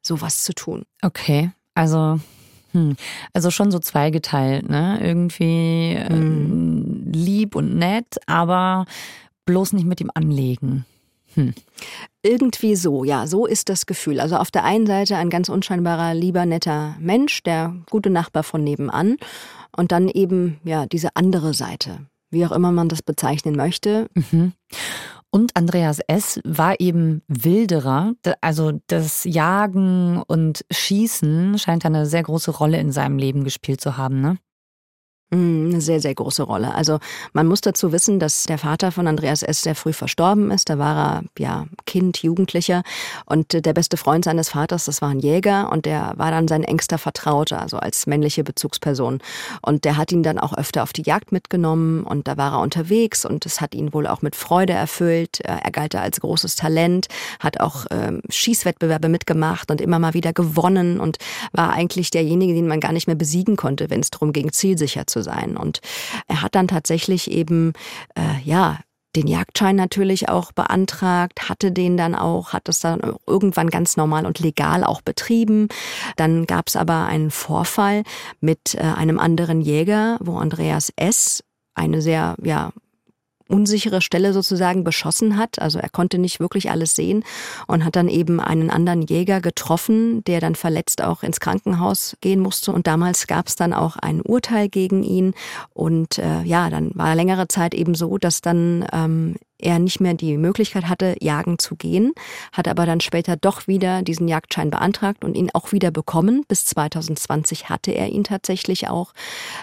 sowas 0.00 0.42
zu 0.42 0.54
tun? 0.54 0.84
Okay, 1.02 1.50
also 1.74 2.18
hm. 2.76 2.96
Also 3.32 3.50
schon 3.50 3.70
so 3.70 3.78
zweigeteilt, 3.78 4.68
ne? 4.68 4.98
Irgendwie 5.00 5.96
mhm. 6.10 7.06
äh, 7.06 7.16
lieb 7.16 7.56
und 7.56 7.74
nett, 7.74 8.18
aber 8.26 8.84
bloß 9.46 9.72
nicht 9.72 9.86
mit 9.86 10.02
ihm 10.02 10.10
anlegen. 10.12 10.84
Hm. 11.34 11.54
Irgendwie 12.22 12.76
so, 12.76 13.02
ja, 13.02 13.26
so 13.26 13.46
ist 13.46 13.70
das 13.70 13.86
Gefühl. 13.86 14.20
Also 14.20 14.36
auf 14.36 14.50
der 14.50 14.64
einen 14.64 14.86
Seite 14.86 15.16
ein 15.16 15.30
ganz 15.30 15.48
unscheinbarer, 15.48 16.12
lieber, 16.12 16.44
netter 16.44 16.96
Mensch, 17.00 17.42
der 17.44 17.74
gute 17.88 18.10
Nachbar 18.10 18.42
von 18.42 18.62
nebenan. 18.62 19.16
Und 19.74 19.90
dann 19.90 20.10
eben, 20.10 20.60
ja, 20.64 20.84
diese 20.84 21.16
andere 21.16 21.54
Seite, 21.54 22.00
wie 22.30 22.44
auch 22.44 22.52
immer 22.52 22.72
man 22.72 22.90
das 22.90 23.00
bezeichnen 23.00 23.56
möchte. 23.56 24.10
Mhm. 24.14 24.52
Und 25.36 25.54
Andreas 25.54 26.00
S. 26.08 26.40
war 26.44 26.80
eben 26.80 27.20
Wilderer. 27.28 28.14
Also 28.40 28.80
das 28.86 29.24
Jagen 29.24 30.22
und 30.26 30.64
Schießen 30.70 31.58
scheint 31.58 31.84
eine 31.84 32.06
sehr 32.06 32.22
große 32.22 32.52
Rolle 32.52 32.80
in 32.80 32.90
seinem 32.90 33.18
Leben 33.18 33.44
gespielt 33.44 33.82
zu 33.82 33.98
haben, 33.98 34.22
ne? 34.22 34.38
Mm, 35.30 35.70
eine 35.70 35.80
sehr, 35.80 35.98
sehr 35.98 36.14
große 36.14 36.44
Rolle. 36.44 36.72
Also 36.72 37.00
man 37.32 37.48
muss 37.48 37.60
dazu 37.60 37.90
wissen, 37.90 38.20
dass 38.20 38.44
der 38.44 38.58
Vater 38.58 38.92
von 38.92 39.08
Andreas 39.08 39.42
S. 39.42 39.62
sehr 39.62 39.74
früh 39.74 39.92
verstorben 39.92 40.52
ist. 40.52 40.70
Da 40.70 40.78
war 40.78 40.96
er 40.96 41.22
ja 41.36 41.66
Kind, 41.84 42.22
Jugendlicher 42.22 42.84
und 43.24 43.52
der 43.52 43.72
beste 43.72 43.96
Freund 43.96 44.24
seines 44.24 44.50
Vaters, 44.50 44.84
das 44.84 45.02
war 45.02 45.08
ein 45.08 45.18
Jäger 45.18 45.72
und 45.72 45.84
der 45.84 46.12
war 46.14 46.30
dann 46.30 46.46
sein 46.46 46.62
engster 46.62 46.98
Vertrauter, 46.98 47.60
also 47.60 47.78
als 47.78 48.06
männliche 48.06 48.44
Bezugsperson. 48.44 49.18
Und 49.62 49.84
der 49.84 49.96
hat 49.96 50.12
ihn 50.12 50.22
dann 50.22 50.38
auch 50.38 50.56
öfter 50.56 50.84
auf 50.84 50.92
die 50.92 51.02
Jagd 51.02 51.32
mitgenommen 51.32 52.04
und 52.04 52.28
da 52.28 52.36
war 52.36 52.52
er 52.52 52.60
unterwegs 52.60 53.24
und 53.24 53.46
es 53.46 53.60
hat 53.60 53.74
ihn 53.74 53.92
wohl 53.92 54.06
auch 54.06 54.22
mit 54.22 54.36
Freude 54.36 54.74
erfüllt. 54.74 55.40
Er 55.40 55.72
galt 55.72 55.96
als 55.96 56.20
großes 56.20 56.54
Talent, 56.54 57.08
hat 57.40 57.58
auch 57.58 57.86
ähm, 57.90 58.22
Schießwettbewerbe 58.28 59.08
mitgemacht 59.08 59.72
und 59.72 59.80
immer 59.80 59.98
mal 59.98 60.14
wieder 60.14 60.32
gewonnen 60.32 61.00
und 61.00 61.16
war 61.50 61.72
eigentlich 61.72 62.12
derjenige, 62.12 62.54
den 62.54 62.68
man 62.68 62.78
gar 62.78 62.92
nicht 62.92 63.08
mehr 63.08 63.16
besiegen 63.16 63.56
konnte, 63.56 63.90
wenn 63.90 64.00
es 64.00 64.10
darum 64.10 64.32
ging, 64.32 64.52
zielsicher 64.52 65.08
zu 65.08 65.15
zu 65.16 65.22
sein. 65.22 65.56
Und 65.56 65.80
er 66.28 66.42
hat 66.42 66.54
dann 66.54 66.68
tatsächlich 66.68 67.30
eben, 67.30 67.72
äh, 68.14 68.42
ja, 68.44 68.78
den 69.14 69.26
Jagdschein 69.26 69.76
natürlich 69.76 70.28
auch 70.28 70.52
beantragt, 70.52 71.48
hatte 71.48 71.72
den 71.72 71.96
dann 71.96 72.14
auch, 72.14 72.52
hat 72.52 72.68
das 72.68 72.80
dann 72.80 73.00
irgendwann 73.26 73.70
ganz 73.70 73.96
normal 73.96 74.26
und 74.26 74.40
legal 74.40 74.84
auch 74.84 75.00
betrieben. 75.00 75.68
Dann 76.16 76.44
gab 76.44 76.68
es 76.68 76.76
aber 76.76 77.06
einen 77.06 77.30
Vorfall 77.30 78.02
mit 78.40 78.74
äh, 78.74 78.80
einem 78.80 79.18
anderen 79.18 79.62
Jäger, 79.62 80.18
wo 80.20 80.36
Andreas 80.36 80.92
S. 80.96 81.42
eine 81.74 82.02
sehr 82.02 82.36
ja 82.42 82.72
unsichere 83.48 84.00
Stelle 84.00 84.32
sozusagen 84.32 84.84
beschossen 84.84 85.36
hat. 85.36 85.60
Also 85.60 85.78
er 85.78 85.88
konnte 85.88 86.18
nicht 86.18 86.40
wirklich 86.40 86.70
alles 86.70 86.94
sehen 86.94 87.24
und 87.66 87.84
hat 87.84 87.96
dann 87.96 88.08
eben 88.08 88.40
einen 88.40 88.70
anderen 88.70 89.02
Jäger 89.02 89.40
getroffen, 89.40 90.24
der 90.24 90.40
dann 90.40 90.54
verletzt 90.54 91.02
auch 91.02 91.22
ins 91.22 91.40
Krankenhaus 91.40 92.16
gehen 92.20 92.40
musste. 92.40 92.72
Und 92.72 92.86
damals 92.86 93.26
gab 93.26 93.48
es 93.48 93.56
dann 93.56 93.72
auch 93.72 93.96
ein 93.96 94.20
Urteil 94.20 94.68
gegen 94.68 95.02
ihn. 95.02 95.34
Und 95.74 96.18
äh, 96.18 96.42
ja, 96.42 96.70
dann 96.70 96.90
war 96.94 97.14
längere 97.14 97.48
Zeit 97.48 97.74
eben 97.74 97.94
so, 97.94 98.18
dass 98.18 98.40
dann 98.40 98.86
ähm, 98.92 99.36
er 99.58 99.78
nicht 99.78 100.00
mehr 100.00 100.14
die 100.14 100.36
Möglichkeit 100.36 100.88
hatte, 100.88 101.16
jagen 101.20 101.58
zu 101.58 101.76
gehen, 101.76 102.12
hat 102.52 102.68
aber 102.68 102.86
dann 102.86 103.00
später 103.00 103.36
doch 103.36 103.66
wieder 103.66 104.02
diesen 104.02 104.28
Jagdschein 104.28 104.70
beantragt 104.70 105.24
und 105.24 105.36
ihn 105.36 105.50
auch 105.52 105.72
wieder 105.72 105.90
bekommen. 105.90 106.44
Bis 106.46 106.64
2020 106.66 107.68
hatte 107.68 107.92
er 107.92 108.08
ihn 108.08 108.24
tatsächlich 108.24 108.88
auch. 108.88 109.12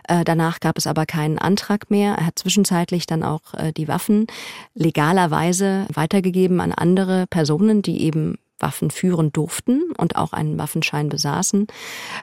Äh, 0.07 0.23
danach 0.23 0.59
gab 0.59 0.77
es 0.77 0.87
aber 0.87 1.05
keinen 1.05 1.37
Antrag 1.37 1.89
mehr. 1.89 2.15
Er 2.15 2.25
hat 2.27 2.39
zwischenzeitlich 2.39 3.05
dann 3.05 3.23
auch 3.23 3.53
äh, 3.53 3.71
die 3.71 3.87
Waffen 3.87 4.27
legalerweise 4.73 5.87
weitergegeben 5.93 6.59
an 6.59 6.71
andere 6.71 7.27
Personen, 7.27 7.81
die 7.81 8.01
eben 8.01 8.37
Waffen 8.63 8.89
führen 8.89 9.33
durften 9.33 9.91
und 9.97 10.15
auch 10.15 10.31
einen 10.31 10.57
Waffenschein 10.57 11.09
besaßen. 11.09 11.67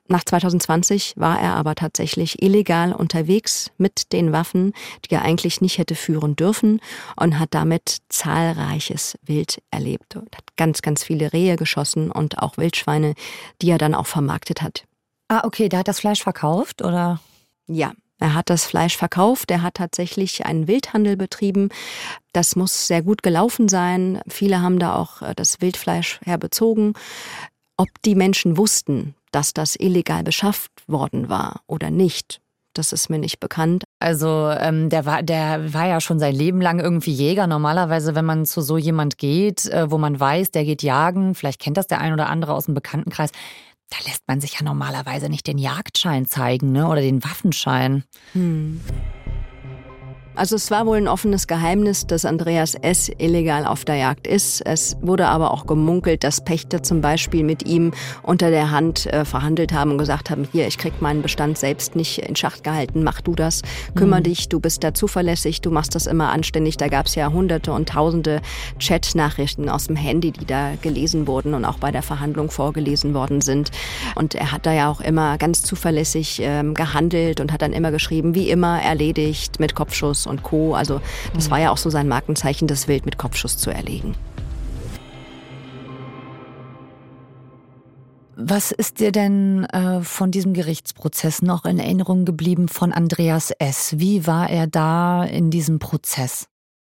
Nach 0.09 0.25
2020 0.25 1.13
war 1.17 1.39
er 1.39 1.55
aber 1.55 1.75
tatsächlich 1.75 2.43
illegal 2.43 2.95
unterwegs 2.95 3.71
mit 3.77 4.15
den 4.15 4.33
Waffen, 4.33 4.73
die 5.05 5.15
er 5.15 5.23
eigentlich 5.23 5.61
nicht 5.61 5.77
hätte 5.77 5.95
führen 5.95 6.35
dürfen 6.35 6.81
und 7.17 7.39
hat 7.39 7.51
damit 7.53 7.99
zahlreiches 8.09 9.19
Wild 9.23 9.63
erlebt 9.71 10.17
und 10.17 10.35
hat 10.35 10.57
ganz, 10.57 10.81
ganz 10.81 11.05
viele 11.05 11.35
Rehe 11.35 11.57
geschossen 11.57 12.11
und 12.11 12.39
auch 12.39 12.57
Wildschweine, 12.57 13.15
die 13.61 13.71
er 13.71 13.79
dann 13.79 13.95
auch 13.95 14.07
vermarktet 14.07 14.63
hat. 14.63 14.85
Ah, 15.29 15.43
okay, 15.45 15.69
der 15.69 15.81
hat 15.81 15.89
das 15.89 16.01
Fleisch 16.01 16.23
verkauft 16.23 16.83
oder? 16.83 17.21
Ja, 17.67 17.93
er 18.21 18.35
hat 18.35 18.51
das 18.51 18.67
Fleisch 18.67 18.97
verkauft, 18.97 19.51
er 19.51 19.63
hat 19.63 19.75
tatsächlich 19.75 20.47
einen 20.47 20.69
Wildhandel 20.69 21.17
betrieben. 21.17 21.71
Das 22.33 22.55
muss 22.55 22.87
sehr 22.87 23.03
gut 23.03 23.23
gelaufen 23.23 23.69
sein. 23.69 24.21
Viele 24.29 24.63
haben 24.63 24.79
da 24.79 24.95
auch 24.95 25.23
äh, 25.23 25.35
das 25.35 25.61
Wildfleisch 25.61 26.21
herbezogen. 26.23 26.93
Ob 27.77 27.89
die 28.05 28.15
Menschen 28.15 28.57
wussten, 28.57 29.15
dass 29.33 29.55
das 29.55 29.75
illegal 29.75 30.23
beschafft 30.23 30.71
worden 30.87 31.29
war 31.29 31.63
oder 31.67 31.91
nicht, 31.91 32.41
das 32.75 32.93
ist 32.93 33.11
mir 33.11 33.19
nicht 33.19 33.41
bekannt. 33.41 33.85
Also 33.99 34.49
ähm, 34.57 34.91
der 34.91 35.05
war, 35.05 35.23
der 35.23 35.75
war 35.75 35.89
ja 35.89 36.01
schon 36.01 36.19
sein 36.19 36.35
Leben 36.35 36.61
lang 36.61 36.79
irgendwie 36.79 37.13
Jäger. 37.13 37.47
Normalerweise, 37.47 38.15
wenn 38.15 38.25
man 38.25 38.47
zu 38.47 38.61
so 38.61 38.79
jemand 38.79 39.19
geht, 39.19 39.67
äh, 39.67 39.91
wo 39.91 39.99
man 39.99 40.19
weiß, 40.19 40.53
der 40.53 40.65
geht 40.65 40.83
jagen, 40.83 41.35
vielleicht 41.35 41.61
kennt 41.61 41.77
das 41.77 41.89
der 41.89 42.01
ein 42.01 42.13
oder 42.13 42.29
andere 42.29 42.55
aus 42.55 42.67
dem 42.67 42.75
Bekanntenkreis, 42.75 43.33
da 43.91 43.99
lässt 44.07 44.23
man 44.27 44.41
sich 44.41 44.55
ja 44.55 44.63
normalerweise 44.63 45.29
nicht 45.29 45.47
den 45.47 45.59
Jagdschein 45.59 46.27
zeigen, 46.27 46.73
ne? 46.73 46.89
Oder 46.89 47.01
den 47.01 47.23
Waffenschein. 47.25 48.05
Hm. 48.33 48.81
Also 50.41 50.57
es 50.57 50.71
war 50.71 50.87
wohl 50.87 50.97
ein 50.97 51.07
offenes 51.07 51.47
Geheimnis, 51.49 52.07
dass 52.07 52.25
Andreas 52.25 52.75
S. 52.75 53.11
illegal 53.19 53.67
auf 53.67 53.85
der 53.85 53.97
Jagd 53.97 54.27
ist. 54.27 54.63
Es 54.63 54.97
wurde 55.03 55.27
aber 55.27 55.51
auch 55.51 55.67
gemunkelt, 55.67 56.25
dass 56.25 56.43
Pächter 56.43 56.83
zum 56.83 57.03
Beispiel 57.03 57.45
mit 57.45 57.67
ihm 57.67 57.93
unter 58.23 58.49
der 58.49 58.71
Hand 58.71 59.05
äh, 59.05 59.27
verhandelt 59.27 59.75
haben 59.75 59.91
und 59.91 59.99
gesagt 59.99 60.31
haben, 60.31 60.49
hier, 60.51 60.67
ich 60.67 60.79
krieg 60.79 61.03
meinen 61.03 61.21
Bestand 61.21 61.59
selbst 61.59 61.95
nicht 61.95 62.21
in 62.21 62.37
Schacht 62.37 62.65
gehalten, 62.65 63.03
mach 63.03 63.21
du 63.21 63.35
das, 63.35 63.61
kümmere 63.95 64.21
mhm. 64.21 64.25
dich, 64.25 64.49
du 64.49 64.61
bist 64.61 64.83
da 64.83 64.95
zuverlässig, 64.95 65.61
du 65.61 65.71
machst 65.71 65.95
das 65.95 66.07
immer 66.07 66.31
anständig. 66.31 66.79
Da 66.79 66.89
gab 66.89 67.05
es 67.05 67.17
ja 67.17 67.31
hunderte 67.31 67.75
und 67.75 67.91
tausende 67.91 68.41
Chat-Nachrichten 68.79 69.69
aus 69.69 69.89
dem 69.89 69.97
Handy, 69.97 70.33
die 70.33 70.47
da 70.47 70.71
gelesen 70.81 71.27
wurden 71.27 71.53
und 71.53 71.67
auch 71.67 71.77
bei 71.77 71.91
der 71.91 72.03
Verhandlung 72.03 72.51
vorgelesen 72.51 73.13
worden 73.13 73.43
sind. 73.43 73.73
Und 74.15 74.35
er 74.35 74.53
hat 74.53 74.65
da 74.65 74.73
ja 74.73 74.91
auch 74.91 75.03
immer 75.03 75.37
ganz 75.37 75.65
zuverlässig 75.65 76.41
ähm, 76.43 76.73
gehandelt 76.73 77.41
und 77.41 77.53
hat 77.53 77.61
dann 77.61 77.75
immer 77.75 77.91
geschrieben, 77.91 78.35
wie 78.35 78.49
immer 78.49 78.81
erledigt 78.81 79.61
mit 79.61 79.75
Kopfschuss 79.75 80.30
und 80.31 80.43
Co. 80.43 80.75
Also 80.75 81.01
das 81.35 81.49
mhm. 81.49 81.51
war 81.51 81.61
ja 81.61 81.71
auch 81.71 81.77
so 81.77 81.91
sein 81.91 82.09
Markenzeichen, 82.09 82.67
das 82.67 82.89
Wild 82.89 83.05
mit 83.05 83.19
Kopfschuss 83.19 83.59
zu 83.59 83.71
erlegen. 83.71 84.15
Was 88.43 88.73
ist 88.73 89.01
dir 89.01 89.13
denn 89.13 89.67
äh, 89.67 90.01
von 90.01 90.31
diesem 90.31 90.55
Gerichtsprozess 90.55 91.43
noch 91.43 91.67
in 91.67 91.79
Erinnerung 91.79 92.25
geblieben 92.25 92.69
von 92.69 92.91
Andreas 92.91 93.51
S? 93.59 93.99
Wie 93.99 94.27
war 94.27 94.49
er 94.49 94.67
da 94.67 95.25
in 95.25 95.51
diesem 95.51 95.79
Prozess? 95.79 96.50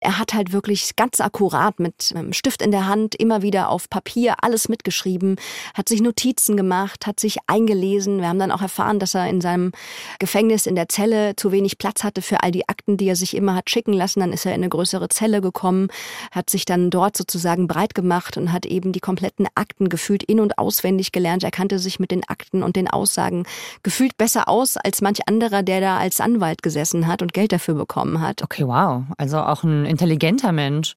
Er 0.01 0.17
hat 0.17 0.33
halt 0.33 0.51
wirklich 0.51 0.95
ganz 0.95 1.21
akkurat 1.21 1.79
mit 1.79 2.11
einem 2.15 2.33
Stift 2.33 2.63
in 2.63 2.71
der 2.71 2.87
Hand 2.87 3.13
immer 3.13 3.43
wieder 3.43 3.69
auf 3.69 3.87
Papier 3.87 4.35
alles 4.41 4.67
mitgeschrieben, 4.67 5.35
hat 5.75 5.87
sich 5.87 6.01
Notizen 6.01 6.57
gemacht, 6.57 7.05
hat 7.05 7.19
sich 7.19 7.37
eingelesen. 7.45 8.19
Wir 8.19 8.27
haben 8.27 8.39
dann 8.39 8.51
auch 8.51 8.63
erfahren, 8.63 8.97
dass 8.97 9.13
er 9.13 9.29
in 9.29 9.41
seinem 9.41 9.71
Gefängnis 10.17 10.65
in 10.65 10.73
der 10.73 10.89
Zelle 10.89 11.35
zu 11.35 11.51
wenig 11.51 11.77
Platz 11.77 12.03
hatte 12.03 12.23
für 12.23 12.41
all 12.41 12.51
die 12.51 12.67
Akten, 12.67 12.97
die 12.97 13.07
er 13.07 13.15
sich 13.15 13.35
immer 13.35 13.53
hat 13.53 13.69
schicken 13.69 13.93
lassen. 13.93 14.21
Dann 14.21 14.33
ist 14.33 14.45
er 14.45 14.53
in 14.53 14.61
eine 14.61 14.69
größere 14.69 15.07
Zelle 15.09 15.39
gekommen, 15.39 15.89
hat 16.31 16.49
sich 16.49 16.65
dann 16.65 16.89
dort 16.89 17.15
sozusagen 17.15 17.67
breit 17.67 17.93
gemacht 17.93 18.37
und 18.37 18.51
hat 18.51 18.65
eben 18.65 18.93
die 18.93 18.99
kompletten 19.01 19.47
Akten 19.53 19.87
gefühlt 19.87 20.23
in- 20.23 20.39
und 20.39 20.57
auswendig 20.57 21.11
gelernt. 21.11 21.43
Er 21.43 21.51
kannte 21.51 21.77
sich 21.77 21.99
mit 21.99 22.09
den 22.09 22.27
Akten 22.27 22.63
und 22.63 22.75
den 22.75 22.87
Aussagen 22.87 23.45
gefühlt 23.83 24.17
besser 24.17 24.49
aus 24.49 24.77
als 24.77 25.01
manch 25.01 25.27
anderer, 25.27 25.61
der 25.61 25.79
da 25.79 25.97
als 25.97 26.19
Anwalt 26.19 26.63
gesessen 26.63 27.05
hat 27.05 27.21
und 27.21 27.33
Geld 27.33 27.51
dafür 27.51 27.75
bekommen 27.75 28.19
hat. 28.19 28.41
Okay, 28.41 28.65
wow. 28.65 29.03
Also 29.17 29.37
auch 29.37 29.63
ein 29.63 29.90
intelligenter 29.91 30.51
Mensch. 30.51 30.95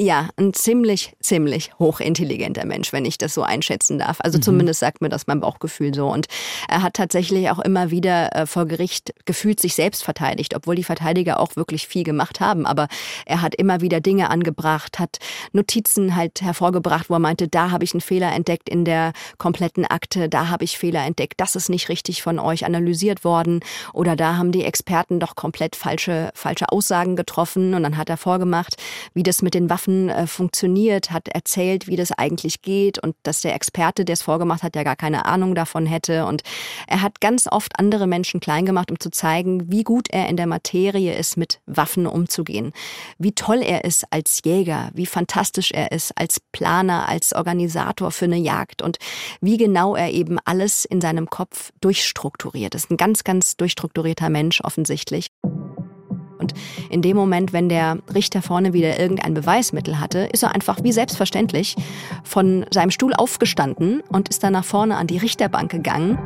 Ja, 0.00 0.28
ein 0.36 0.54
ziemlich, 0.54 1.16
ziemlich 1.18 1.72
hochintelligenter 1.80 2.64
Mensch, 2.64 2.92
wenn 2.92 3.04
ich 3.04 3.18
das 3.18 3.34
so 3.34 3.42
einschätzen 3.42 3.98
darf. 3.98 4.18
Also 4.20 4.38
mhm. 4.38 4.42
zumindest 4.42 4.78
sagt 4.78 5.00
mir 5.00 5.08
das 5.08 5.26
mein 5.26 5.40
Bauchgefühl 5.40 5.92
so. 5.92 6.06
Und 6.06 6.28
er 6.68 6.82
hat 6.82 6.94
tatsächlich 6.94 7.50
auch 7.50 7.58
immer 7.58 7.90
wieder 7.90 8.32
äh, 8.32 8.46
vor 8.46 8.66
Gericht 8.66 9.12
gefühlt 9.24 9.58
sich 9.58 9.74
selbst 9.74 10.04
verteidigt, 10.04 10.54
obwohl 10.54 10.76
die 10.76 10.84
Verteidiger 10.84 11.40
auch 11.40 11.56
wirklich 11.56 11.88
viel 11.88 12.04
gemacht 12.04 12.38
haben. 12.38 12.64
Aber 12.64 12.86
er 13.26 13.42
hat 13.42 13.56
immer 13.56 13.80
wieder 13.80 14.00
Dinge 14.00 14.30
angebracht, 14.30 15.00
hat 15.00 15.18
Notizen 15.52 16.14
halt 16.14 16.42
hervorgebracht, 16.42 17.10
wo 17.10 17.14
er 17.14 17.18
meinte, 17.18 17.48
da 17.48 17.72
habe 17.72 17.82
ich 17.82 17.92
einen 17.92 18.00
Fehler 18.00 18.32
entdeckt 18.32 18.68
in 18.68 18.84
der 18.84 19.12
kompletten 19.36 19.84
Akte, 19.84 20.28
da 20.28 20.46
habe 20.46 20.62
ich 20.62 20.78
Fehler 20.78 21.04
entdeckt, 21.04 21.40
das 21.40 21.56
ist 21.56 21.70
nicht 21.70 21.88
richtig 21.88 22.22
von 22.22 22.38
euch 22.38 22.64
analysiert 22.64 23.24
worden 23.24 23.64
oder 23.92 24.14
da 24.14 24.36
haben 24.36 24.52
die 24.52 24.62
Experten 24.62 25.18
doch 25.18 25.34
komplett 25.34 25.74
falsche, 25.74 26.30
falsche 26.34 26.70
Aussagen 26.70 27.16
getroffen. 27.16 27.74
Und 27.74 27.82
dann 27.82 27.96
hat 27.96 28.08
er 28.08 28.16
vorgemacht, 28.16 28.76
wie 29.12 29.24
das 29.24 29.42
mit 29.42 29.54
den 29.54 29.68
Waffen 29.68 29.87
Waffen 29.88 30.08
äh, 30.10 30.26
funktioniert, 30.26 31.10
hat 31.10 31.28
erzählt, 31.28 31.86
wie 31.86 31.96
das 31.96 32.12
eigentlich 32.12 32.60
geht 32.60 32.98
und 32.98 33.16
dass 33.22 33.40
der 33.40 33.54
Experte, 33.54 34.04
der 34.04 34.12
es 34.12 34.22
vorgemacht 34.22 34.62
hat, 34.62 34.76
ja 34.76 34.82
gar 34.82 34.96
keine 34.96 35.24
Ahnung 35.24 35.54
davon 35.54 35.86
hätte. 35.86 36.26
Und 36.26 36.42
er 36.86 37.00
hat 37.00 37.20
ganz 37.20 37.46
oft 37.50 37.78
andere 37.78 38.06
Menschen 38.06 38.40
klein 38.40 38.66
gemacht, 38.66 38.90
um 38.90 39.00
zu 39.00 39.10
zeigen, 39.10 39.72
wie 39.72 39.84
gut 39.84 40.08
er 40.10 40.28
in 40.28 40.36
der 40.36 40.46
Materie 40.46 41.14
ist, 41.14 41.38
mit 41.38 41.60
Waffen 41.66 42.06
umzugehen, 42.06 42.72
wie 43.18 43.32
toll 43.32 43.62
er 43.62 43.84
ist 43.84 44.04
als 44.10 44.40
Jäger, 44.44 44.90
wie 44.92 45.06
fantastisch 45.06 45.72
er 45.72 45.90
ist 45.92 46.12
als 46.16 46.40
Planer, 46.52 47.08
als 47.08 47.32
Organisator 47.32 48.10
für 48.10 48.26
eine 48.26 48.36
Jagd 48.36 48.82
und 48.82 48.98
wie 49.40 49.56
genau 49.56 49.96
er 49.96 50.10
eben 50.10 50.38
alles 50.44 50.84
in 50.84 51.00
seinem 51.00 51.30
Kopf 51.30 51.72
durchstrukturiert. 51.80 52.74
Das 52.74 52.84
ist 52.84 52.90
ein 52.90 52.98
ganz, 52.98 53.24
ganz 53.24 53.56
durchstrukturierter 53.56 54.28
Mensch 54.28 54.60
offensichtlich. 54.62 55.28
Und 56.48 56.54
in 56.90 57.02
dem 57.02 57.16
Moment, 57.16 57.52
wenn 57.52 57.68
der 57.68 57.98
Richter 58.14 58.42
vorne 58.42 58.72
wieder 58.72 58.98
irgendein 58.98 59.34
Beweismittel 59.34 60.00
hatte, 60.00 60.28
ist 60.32 60.42
er 60.42 60.54
einfach 60.54 60.82
wie 60.82 60.92
selbstverständlich 60.92 61.76
von 62.24 62.66
seinem 62.70 62.90
Stuhl 62.90 63.12
aufgestanden 63.14 64.02
und 64.08 64.28
ist 64.28 64.42
dann 64.42 64.52
nach 64.52 64.64
vorne 64.64 64.96
an 64.96 65.06
die 65.06 65.18
Richterbank 65.18 65.70
gegangen. 65.70 66.18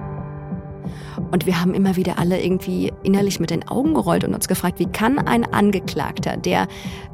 Und 1.30 1.46
wir 1.46 1.60
haben 1.60 1.74
immer 1.74 1.96
wieder 1.96 2.18
alle 2.18 2.42
irgendwie 2.42 2.92
innerlich 3.02 3.40
mit 3.40 3.50
den 3.50 3.66
Augen 3.66 3.94
gerollt 3.94 4.24
und 4.24 4.34
uns 4.34 4.48
gefragt, 4.48 4.78
wie 4.78 4.86
kann 4.86 5.18
ein 5.18 5.44
Angeklagter, 5.44 6.36
der 6.36 6.68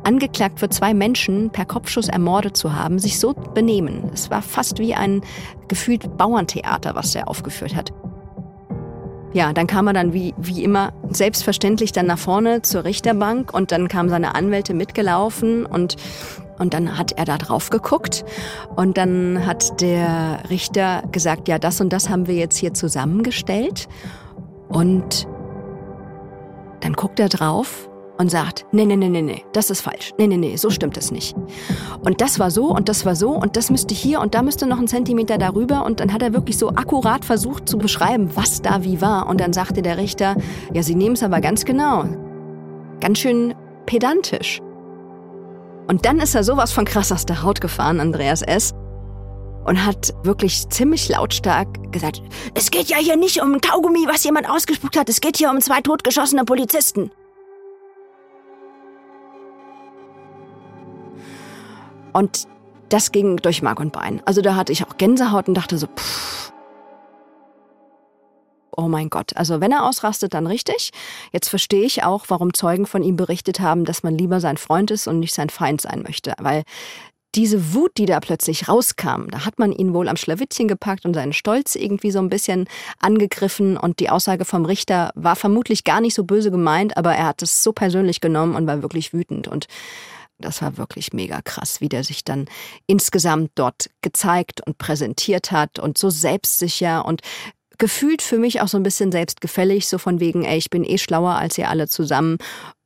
angeklagt 0.05 0.61
wird, 0.61 0.75
zwei 0.75 0.95
Menschen 0.95 1.50
per 1.50 1.65
Kopfschuss 1.65 2.09
ermordet 2.09 2.57
zu 2.57 2.75
haben, 2.75 2.99
sich 2.99 3.19
so 3.19 3.33
benehmen? 3.33 4.11
Es 4.12 4.31
war 4.31 4.43
fast 4.43 4.79
wie 4.79 4.95
ein 4.95 5.21
gefühlt 5.69 6.17
Bauerntheater, 6.17 6.95
was 6.95 7.15
er 7.15 7.29
aufgeführt 7.29 7.77
hat. 7.77 7.93
Ja, 9.33 9.53
dann 9.53 9.67
kam 9.67 9.87
er 9.87 9.93
dann 9.93 10.13
wie, 10.13 10.35
wie 10.39 10.65
immer 10.65 10.93
selbstverständlich 11.11 11.93
dann 11.93 12.07
nach 12.07 12.19
vorne 12.19 12.63
zur 12.63 12.85
Richterbank 12.85 13.53
und 13.53 13.73
dann 13.73 13.89
kam 13.89 14.09
seine 14.09 14.35
Anwälte 14.35 14.75
mitgelaufen 14.75 15.67
und 15.67 15.97
und 16.59 16.75
dann 16.75 16.99
hat 16.99 17.13
er 17.13 17.25
da 17.25 17.39
drauf 17.39 17.71
geguckt 17.71 18.25
und 18.75 18.99
dann 18.99 19.47
hat 19.47 19.81
der 19.81 20.41
Richter 20.51 21.05
gesagt, 21.13 21.47
ja, 21.47 21.61
das 21.61 21.81
und 21.81 21.93
das 21.93 22.09
haben 22.09 22.27
wir 22.27 22.35
jetzt 22.35 22.57
hier 22.57 22.75
zusammengestellt. 22.75 23.89
Und 24.69 25.29
dann 26.81 26.95
guckt 26.95 27.21
er 27.21 27.29
drauf 27.29 27.89
und 28.19 28.31
sagt, 28.31 28.67
nee, 28.73 28.85
nee, 28.85 28.97
nee, 28.97 29.09
nee, 29.09 29.23
nee, 29.23 29.45
das 29.53 29.71
ist 29.71 29.81
falsch. 29.81 30.13
Nee, 30.19 30.27
nee, 30.27 30.37
nee, 30.37 30.57
so 30.57 30.71
stimmt 30.71 30.97
es 30.97 31.11
nicht. 31.11 31.37
Und 32.05 32.21
das 32.21 32.39
war 32.39 32.51
so 32.51 32.67
und 32.67 32.89
das 32.89 33.07
war 33.07 33.15
so 33.15 33.31
und 33.31 33.57
das 33.57 33.71
müsste 33.71 33.95
hier 33.95 34.21
und 34.21 34.35
da 34.35 34.43
müsste 34.43 34.67
noch 34.67 34.79
ein 34.79 34.89
Zentimeter 34.89 35.39
darüber 35.39 35.87
und 35.87 36.01
dann 36.01 36.13
hat 36.13 36.23
er 36.23 36.33
wirklich 36.33 36.59
so 36.59 36.71
akkurat 36.71 37.25
versucht 37.25 37.69
zu 37.69 37.79
beschreiben, 37.79 38.31
was 38.35 38.61
da 38.61 38.83
wie 38.83 39.01
war. 39.01 39.29
Und 39.29 39.41
dann 39.41 39.53
sagte 39.53 39.83
der 39.83 39.97
Richter, 39.99 40.37
ja, 40.75 40.83
Sie 40.83 40.97
nehmen 40.97 41.15
es 41.15 41.23
aber 41.23 41.41
ganz 41.41 41.65
genau. 41.65 42.05
Ganz 43.01 43.19
schön 43.19 43.55
pedantisch. 43.87 44.61
Und 45.87 46.05
dann 46.05 46.19
ist 46.19 46.35
er 46.35 46.43
sowas 46.45 46.73
von 46.73 46.85
krass 46.85 47.13
aus 47.13 47.25
der 47.25 47.43
Haut 47.43 47.61
gefahren, 47.61 48.01
Andreas 48.01 48.42
S., 48.42 48.75
und 49.64 49.85
hat 49.85 50.14
wirklich 50.23 50.66
ziemlich 50.71 51.09
lautstark 51.11 51.92
gesagt, 51.92 52.23
es 52.55 52.71
geht 52.71 52.88
ja 52.88 52.97
hier 52.97 53.16
nicht 53.16 53.42
um 53.42 53.55
ein 53.55 53.61
Kaugummi, 53.61 54.07
was 54.09 54.25
jemand 54.25 54.49
ausgespuckt 54.49 54.97
hat, 54.97 55.11
es 55.11 55.21
geht 55.21 55.37
hier 55.37 55.51
um 55.51 55.61
zwei 55.61 55.83
totgeschossene 55.83 56.45
Polizisten. 56.45 57.11
Und 62.18 62.48
das 62.88 63.12
ging 63.12 63.37
durch 63.37 63.62
Mark 63.62 63.78
und 63.78 63.92
Bein. 63.92 64.20
Also 64.24 64.42
da 64.42 64.57
hatte 64.57 64.72
ich 64.72 64.85
auch 64.85 64.96
Gänsehaut 64.96 65.46
und 65.46 65.54
dachte 65.54 65.78
so, 65.78 65.87
pff, 65.87 66.52
oh 68.76 68.88
mein 68.88 69.09
Gott. 69.09 69.37
Also 69.37 69.61
wenn 69.61 69.70
er 69.70 69.85
ausrastet, 69.85 70.35
dann 70.35 70.48
richtig. 70.48 70.90
Jetzt 71.33 71.48
verstehe 71.48 71.85
ich 71.85 72.02
auch, 72.02 72.24
warum 72.26 72.54
Zeugen 72.54 72.87
von 72.87 73.04
ihm 73.04 73.14
berichtet 73.14 73.61
haben, 73.61 73.85
dass 73.85 74.02
man 74.02 74.18
lieber 74.18 74.40
sein 74.40 74.57
Freund 74.57 74.90
ist 74.90 75.07
und 75.07 75.20
nicht 75.20 75.33
sein 75.33 75.48
Feind 75.48 75.81
sein 75.81 76.02
möchte. 76.02 76.35
Weil 76.40 76.64
diese 77.37 77.72
Wut, 77.72 77.92
die 77.98 78.07
da 78.07 78.18
plötzlich 78.18 78.68
rauskam, 78.68 79.28
da 79.31 79.44
hat 79.44 79.61
man 79.61 79.70
ihn 79.70 79.94
wohl 79.94 80.09
am 80.09 80.16
Schlawittchen 80.16 80.66
gepackt 80.66 81.04
und 81.04 81.14
seinen 81.14 81.33
Stolz 81.33 81.76
irgendwie 81.76 82.11
so 82.11 82.18
ein 82.18 82.31
bisschen 82.31 82.66
angegriffen 82.98 83.76
und 83.76 84.00
die 84.00 84.11
Aussage 84.11 84.44
vom 84.44 84.64
Richter 84.64 85.12
war 85.14 85.37
vermutlich 85.37 85.85
gar 85.85 86.00
nicht 86.00 86.14
so 86.14 86.24
böse 86.24 86.50
gemeint, 86.50 86.96
aber 86.96 87.14
er 87.14 87.26
hat 87.26 87.42
es 87.42 87.62
so 87.62 87.72
persönlich 87.72 88.20
genommen 88.20 88.57
und 88.57 88.66
war 88.66 88.83
wirklich 88.83 89.12
wütend 89.12 89.46
und 89.46 89.68
das 90.38 90.62
war 90.62 90.77
wirklich 90.77 91.12
mega 91.12 91.40
krass, 91.42 91.81
wie 91.81 91.88
der 91.88 92.05
sich 92.05 92.24
dann 92.24 92.46
insgesamt 92.87 93.51
dort 93.55 93.90
gezeigt 94.03 94.61
und 94.66 94.79
präsentiert 94.79 95.51
hat 95.51 95.79
und 95.79 95.98
so 95.98 96.11
selbstsicher 96.11 97.05
und 97.05 97.22
gefühlt 97.79 98.22
für 98.22 98.38
mich 98.38 98.61
auch 98.61 98.68
so 98.68 98.77
ein 98.77 98.83
bisschen 98.83 99.12
selbstgefällig, 99.12 99.87
so 99.87 99.98
von 99.98 100.20
wegen, 100.20 100.44
ey, 100.44 100.59
ich 100.59 100.70
bin 100.70 100.85
eh 100.85 100.98
schlauer 100.98 101.35
als 101.35 101.57
ihr 101.59 101.68
alle 101.68 101.88
zusammen 101.88 102.38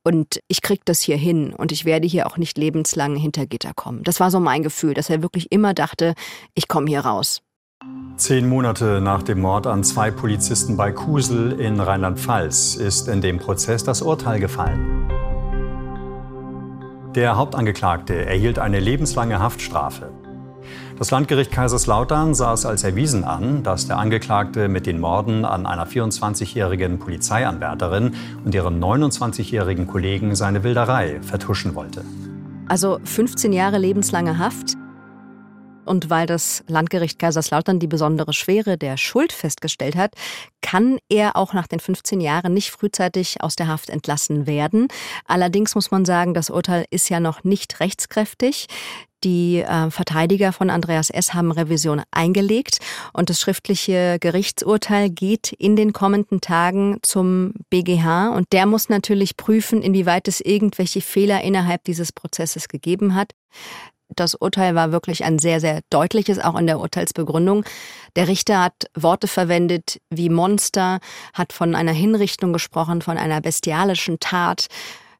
und 0.03 0.39
ich 0.47 0.61
krieg 0.61 0.81
das 0.85 1.01
hier 1.01 1.17
hin 1.17 1.53
und 1.53 1.71
ich 1.71 1.85
werde 1.85 2.07
hier 2.07 2.27
auch 2.27 2.37
nicht 2.37 2.57
lebenslang 2.57 3.15
hinter 3.15 3.45
Gitter 3.45 3.73
kommen. 3.73 4.03
Das 4.03 4.19
war 4.19 4.29
so 4.29 4.39
mein 4.39 4.63
Gefühl, 4.63 4.93
dass 4.93 5.09
er 5.09 5.21
wirklich 5.21 5.51
immer 5.51 5.73
dachte, 5.73 6.13
ich 6.53 6.67
komme 6.67 6.87
hier 6.87 7.01
raus. 7.01 7.41
Zehn 8.15 8.47
Monate 8.47 9.01
nach 9.01 9.23
dem 9.23 9.41
Mord 9.41 9.67
an 9.67 9.83
zwei 9.83 10.11
Polizisten 10.11 10.77
bei 10.77 10.91
Kusel 10.91 11.59
in 11.59 11.79
Rheinland-Pfalz 11.79 12.75
ist 12.75 13.07
in 13.07 13.21
dem 13.21 13.39
Prozess 13.39 13.83
das 13.83 14.01
Urteil 14.01 14.39
gefallen. 14.39 15.22
Der 17.15 17.37
Hauptangeklagte 17.37 18.25
erhielt 18.25 18.57
eine 18.57 18.79
lebenslange 18.79 19.37
Haftstrafe. 19.37 20.09
Das 20.97 21.11
Landgericht 21.11 21.51
Kaiserslautern 21.51 22.33
sah 22.33 22.53
es 22.53 22.65
als 22.65 22.83
erwiesen 22.83 23.23
an, 23.23 23.61
dass 23.61 23.85
der 23.85 23.99
Angeklagte 23.99 24.67
mit 24.67 24.87
den 24.87 24.99
Morden 24.99 25.45
an 25.45 25.67
einer 25.67 25.85
24-jährigen 25.85 26.97
Polizeianwärterin 26.97 28.15
und 28.43 28.55
ihrem 28.55 28.79
29-jährigen 28.79 29.85
Kollegen 29.85 30.33
seine 30.35 30.63
Wilderei 30.63 31.19
vertuschen 31.21 31.75
wollte. 31.75 32.03
Also 32.67 32.99
15 33.03 33.53
Jahre 33.53 33.77
lebenslange 33.77 34.39
Haft 34.39 34.75
und 35.85 36.09
weil 36.09 36.25
das 36.25 36.63
Landgericht 36.67 37.19
Kaiserslautern 37.19 37.79
die 37.79 37.87
besondere 37.87 38.33
Schwere 38.33 38.77
der 38.77 38.97
Schuld 38.97 39.31
festgestellt 39.31 39.95
hat, 39.95 40.13
kann 40.61 40.97
er 41.09 41.35
auch 41.35 41.53
nach 41.53 41.67
den 41.67 41.79
15 41.79 42.21
Jahren 42.21 42.53
nicht 42.53 42.71
frühzeitig 42.71 43.41
aus 43.41 43.55
der 43.55 43.67
Haft 43.67 43.89
entlassen 43.89 44.47
werden. 44.47 44.87
Allerdings 45.25 45.75
muss 45.75 45.91
man 45.91 46.05
sagen, 46.05 46.33
das 46.33 46.49
Urteil 46.49 46.85
ist 46.89 47.09
ja 47.09 47.19
noch 47.19 47.43
nicht 47.43 47.79
rechtskräftig. 47.79 48.67
Die 49.23 49.59
äh, 49.61 49.89
Verteidiger 49.89 50.51
von 50.51 50.69
Andreas 50.69 51.09
S. 51.09 51.33
haben 51.33 51.51
Revision 51.51 52.01
eingelegt 52.11 52.79
und 53.13 53.29
das 53.29 53.39
schriftliche 53.39 54.17
Gerichtsurteil 54.19 55.09
geht 55.09 55.53
in 55.53 55.75
den 55.77 55.93
kommenden 55.93 56.41
Tagen 56.41 56.97
zum 57.03 57.53
BGH 57.69 58.29
und 58.35 58.51
der 58.51 58.65
muss 58.65 58.89
natürlich 58.89 59.37
prüfen, 59.37 59.81
inwieweit 59.81 60.27
es 60.27 60.41
irgendwelche 60.41 60.99
Fehler 60.99 61.41
innerhalb 61.41 61.85
dieses 61.85 62.11
Prozesses 62.11 62.67
gegeben 62.67 63.15
hat. 63.15 63.31
Das 64.15 64.35
Urteil 64.35 64.75
war 64.75 64.91
wirklich 64.91 65.23
ein 65.23 65.39
sehr, 65.39 65.59
sehr 65.59 65.81
deutliches, 65.89 66.39
auch 66.39 66.57
in 66.57 66.67
der 66.67 66.79
Urteilsbegründung. 66.79 67.65
Der 68.15 68.27
Richter 68.27 68.61
hat 68.61 68.85
Worte 68.95 69.27
verwendet 69.27 69.99
wie 70.09 70.29
Monster, 70.29 70.99
hat 71.33 71.53
von 71.53 71.75
einer 71.75 71.91
Hinrichtung 71.91 72.53
gesprochen, 72.53 73.01
von 73.01 73.17
einer 73.17 73.41
bestialischen 73.41 74.19
Tat. 74.19 74.67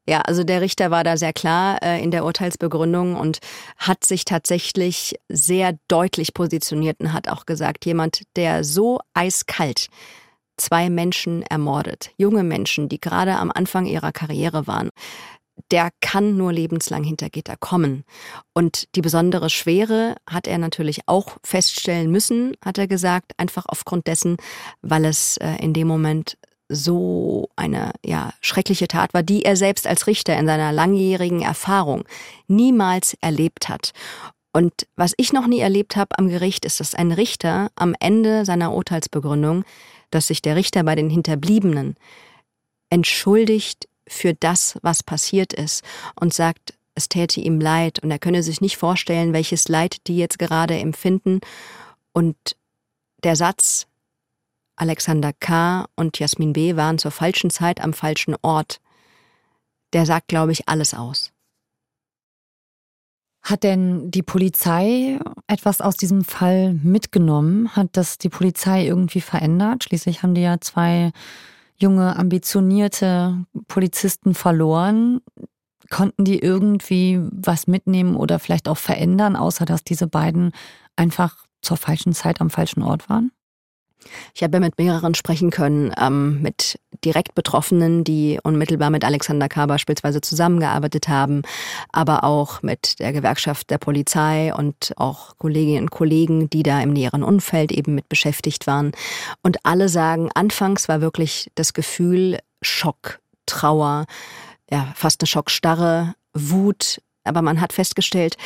Ja, 0.06 0.20
also 0.20 0.44
der 0.44 0.60
Richter 0.60 0.90
war 0.90 1.02
da 1.02 1.16
sehr 1.16 1.32
klar 1.32 1.82
äh, 1.82 2.02
in 2.02 2.10
der 2.10 2.24
Urteilsbegründung 2.24 3.16
und 3.16 3.38
hat 3.78 4.04
sich 4.04 4.24
tatsächlich 4.24 5.14
sehr 5.30 5.78
deutlich 5.88 6.34
positioniert 6.34 7.00
und 7.00 7.12
hat 7.14 7.28
auch 7.28 7.46
gesagt, 7.46 7.86
jemand, 7.86 8.22
der 8.36 8.64
so 8.64 9.00
eiskalt 9.14 9.88
zwei 10.56 10.90
Menschen 10.90 11.42
ermordet, 11.42 12.10
junge 12.16 12.44
Menschen, 12.44 12.88
die 12.88 13.00
gerade 13.00 13.36
am 13.36 13.50
Anfang 13.50 13.86
ihrer 13.86 14.12
Karriere 14.12 14.66
waren, 14.66 14.90
der 15.70 15.90
kann 16.00 16.36
nur 16.36 16.52
lebenslang 16.52 17.04
hinter 17.04 17.30
Gitter 17.30 17.56
kommen. 17.56 18.04
Und 18.52 18.94
die 18.96 19.00
besondere 19.00 19.50
Schwere 19.50 20.16
hat 20.28 20.46
er 20.46 20.58
natürlich 20.58 21.00
auch 21.06 21.36
feststellen 21.42 22.10
müssen, 22.10 22.56
hat 22.64 22.78
er 22.78 22.86
gesagt, 22.86 23.32
einfach 23.36 23.64
aufgrund 23.66 24.06
dessen, 24.06 24.36
weil 24.82 25.04
es 25.04 25.36
äh, 25.38 25.56
in 25.60 25.72
dem 25.72 25.88
Moment 25.88 26.36
so 26.68 27.48
eine 27.56 27.92
ja 28.04 28.32
schreckliche 28.40 28.88
Tat 28.88 29.14
war, 29.14 29.22
die 29.22 29.44
er 29.44 29.56
selbst 29.56 29.86
als 29.86 30.06
Richter 30.06 30.36
in 30.36 30.46
seiner 30.46 30.72
langjährigen 30.72 31.42
Erfahrung 31.42 32.04
niemals 32.48 33.16
erlebt 33.20 33.68
hat. 33.68 33.92
Und 34.52 34.72
was 34.96 35.14
ich 35.16 35.32
noch 35.32 35.46
nie 35.46 35.60
erlebt 35.60 35.96
habe 35.96 36.16
am 36.18 36.28
Gericht, 36.28 36.64
ist, 36.64 36.80
dass 36.80 36.94
ein 36.94 37.12
Richter 37.12 37.70
am 37.74 37.94
Ende 37.98 38.44
seiner 38.44 38.72
Urteilsbegründung, 38.72 39.64
dass 40.10 40.28
sich 40.28 40.42
der 40.42 40.56
Richter 40.56 40.84
bei 40.84 40.94
den 40.94 41.10
Hinterbliebenen 41.10 41.96
entschuldigt 42.88 43.88
für 44.06 44.34
das, 44.34 44.78
was 44.82 45.02
passiert 45.02 45.52
ist 45.52 45.82
und 46.14 46.34
sagt, 46.34 46.74
es 46.94 47.08
täte 47.08 47.40
ihm 47.40 47.60
leid 47.60 47.98
und 48.00 48.10
er 48.10 48.18
könne 48.18 48.42
sich 48.42 48.60
nicht 48.60 48.76
vorstellen, 48.76 49.32
welches 49.32 49.68
Leid 49.68 50.06
die 50.06 50.16
jetzt 50.16 50.38
gerade 50.38 50.78
empfinden. 50.78 51.40
Und 52.12 52.36
der 53.24 53.36
Satz, 53.36 53.86
Alexander 54.76 55.32
K. 55.32 55.86
und 55.96 56.18
Jasmin 56.18 56.52
B. 56.52 56.76
waren 56.76 56.98
zur 56.98 57.10
falschen 57.10 57.50
Zeit 57.50 57.80
am 57.80 57.92
falschen 57.92 58.36
Ort, 58.42 58.80
der 59.92 60.06
sagt, 60.06 60.28
glaube 60.28 60.52
ich, 60.52 60.68
alles 60.68 60.94
aus. 60.94 61.30
Hat 63.42 63.62
denn 63.62 64.10
die 64.10 64.22
Polizei 64.22 65.18
etwas 65.46 65.80
aus 65.80 65.96
diesem 65.96 66.24
Fall 66.24 66.72
mitgenommen? 66.72 67.76
Hat 67.76 67.88
das 67.92 68.16
die 68.16 68.30
Polizei 68.30 68.86
irgendwie 68.86 69.20
verändert? 69.20 69.84
Schließlich 69.84 70.22
haben 70.22 70.34
die 70.34 70.40
ja 70.40 70.60
zwei 70.60 71.12
junge, 71.76 72.16
ambitionierte 72.16 73.44
Polizisten 73.68 74.34
verloren. 74.34 75.20
Konnten 75.90 76.24
die 76.24 76.38
irgendwie 76.38 77.20
was 77.30 77.66
mitnehmen 77.66 78.16
oder 78.16 78.38
vielleicht 78.38 78.68
auch 78.68 78.78
verändern, 78.78 79.36
außer 79.36 79.64
dass 79.64 79.84
diese 79.84 80.06
beiden 80.06 80.52
einfach 80.96 81.44
zur 81.60 81.76
falschen 81.76 82.12
Zeit 82.12 82.40
am 82.40 82.50
falschen 82.50 82.82
Ort 82.82 83.08
waren? 83.08 83.32
Ich 84.34 84.42
habe 84.42 84.60
mit 84.60 84.78
mehreren 84.78 85.14
sprechen 85.14 85.50
können, 85.50 85.92
ähm, 86.00 86.40
mit 86.42 86.78
direkt 87.04 87.34
Betroffenen, 87.34 88.04
die 88.04 88.38
unmittelbar 88.42 88.90
mit 88.90 89.04
Alexander 89.04 89.48
K. 89.48 89.66
beispielsweise 89.66 90.20
zusammengearbeitet 90.20 91.08
haben, 91.08 91.42
aber 91.92 92.24
auch 92.24 92.62
mit 92.62 92.98
der 92.98 93.12
Gewerkschaft 93.12 93.70
der 93.70 93.78
Polizei 93.78 94.54
und 94.54 94.92
auch 94.96 95.36
Kolleginnen 95.38 95.84
und 95.84 95.90
Kollegen, 95.90 96.48
die 96.50 96.62
da 96.62 96.80
im 96.80 96.92
näheren 96.92 97.22
Umfeld 97.22 97.72
eben 97.72 97.94
mit 97.94 98.08
beschäftigt 98.08 98.66
waren. 98.66 98.92
Und 99.42 99.58
alle 99.64 99.88
sagen, 99.88 100.30
anfangs 100.34 100.88
war 100.88 101.00
wirklich 101.00 101.50
das 101.54 101.74
Gefühl 101.74 102.38
Schock, 102.62 103.20
Trauer, 103.46 104.06
ja, 104.70 104.92
fast 104.94 105.20
eine 105.20 105.26
Schockstarre, 105.26 106.14
Wut, 106.32 107.00
aber 107.24 107.42
man 107.42 107.60
hat 107.60 107.72
festgestellt, 107.72 108.36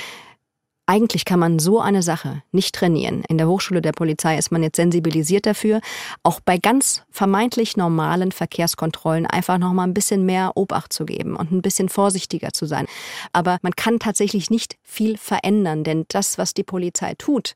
eigentlich 0.88 1.26
kann 1.26 1.38
man 1.38 1.58
so 1.58 1.80
eine 1.80 2.02
Sache 2.02 2.42
nicht 2.50 2.74
trainieren. 2.74 3.22
In 3.28 3.36
der 3.36 3.46
Hochschule 3.46 3.82
der 3.82 3.92
Polizei 3.92 4.38
ist 4.38 4.50
man 4.50 4.62
jetzt 4.62 4.76
sensibilisiert 4.76 5.44
dafür, 5.44 5.82
auch 6.22 6.40
bei 6.40 6.56
ganz 6.56 7.04
vermeintlich 7.10 7.76
normalen 7.76 8.32
Verkehrskontrollen 8.32 9.26
einfach 9.26 9.58
noch 9.58 9.74
mal 9.74 9.84
ein 9.84 9.92
bisschen 9.92 10.24
mehr 10.24 10.52
Obacht 10.54 10.94
zu 10.94 11.04
geben 11.04 11.36
und 11.36 11.52
ein 11.52 11.60
bisschen 11.60 11.90
vorsichtiger 11.90 12.54
zu 12.54 12.64
sein. 12.64 12.86
Aber 13.34 13.58
man 13.60 13.76
kann 13.76 13.98
tatsächlich 13.98 14.48
nicht 14.48 14.78
viel 14.82 15.18
verändern, 15.18 15.84
denn 15.84 16.06
das, 16.08 16.38
was 16.38 16.54
die 16.54 16.64
Polizei 16.64 17.14
tut, 17.18 17.54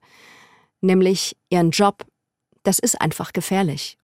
nämlich 0.83 1.35
ihren 1.49 1.71
Job, 1.71 2.05
das 2.65 2.79
ist 2.79 3.01
einfach 3.01 3.33
gefährlich. 3.33 3.97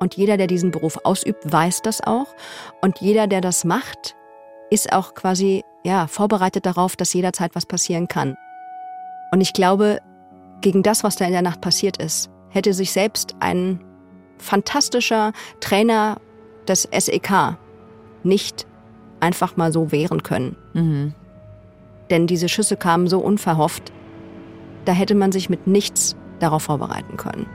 Und 0.00 0.16
jeder, 0.16 0.36
der 0.36 0.48
diesen 0.48 0.72
Beruf 0.72 0.98
ausübt, 1.04 1.40
weiß 1.50 1.82
das 1.82 2.00
auch. 2.00 2.34
Und 2.82 3.00
jeder, 3.00 3.28
der 3.28 3.40
das 3.40 3.64
macht, 3.64 4.16
ist 4.74 4.92
auch 4.92 5.14
quasi 5.14 5.62
ja, 5.84 6.08
vorbereitet 6.08 6.66
darauf, 6.66 6.96
dass 6.96 7.14
jederzeit 7.14 7.54
was 7.54 7.64
passieren 7.64 8.08
kann. 8.08 8.36
Und 9.30 9.40
ich 9.40 9.52
glaube, 9.52 10.00
gegen 10.62 10.82
das, 10.82 11.04
was 11.04 11.14
da 11.16 11.24
in 11.26 11.32
der 11.32 11.42
Nacht 11.42 11.60
passiert 11.60 11.98
ist, 11.98 12.28
hätte 12.48 12.74
sich 12.74 12.90
selbst 12.90 13.36
ein 13.38 13.80
fantastischer 14.38 15.32
Trainer 15.60 16.20
des 16.66 16.88
SEK 16.90 17.56
nicht 18.24 18.66
einfach 19.20 19.56
mal 19.56 19.72
so 19.72 19.92
wehren 19.92 20.22
können. 20.22 20.56
Mhm. 20.72 21.14
Denn 22.10 22.26
diese 22.26 22.48
Schüsse 22.48 22.76
kamen 22.76 23.06
so 23.06 23.20
unverhofft, 23.20 23.92
da 24.86 24.92
hätte 24.92 25.14
man 25.14 25.30
sich 25.30 25.48
mit 25.48 25.66
nichts 25.66 26.16
darauf 26.40 26.64
vorbereiten 26.64 27.16
können. 27.16 27.46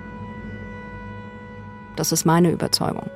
Das 1.95 2.11
ist 2.11 2.25
meine 2.25 2.49
Überzeugung. 2.49 3.09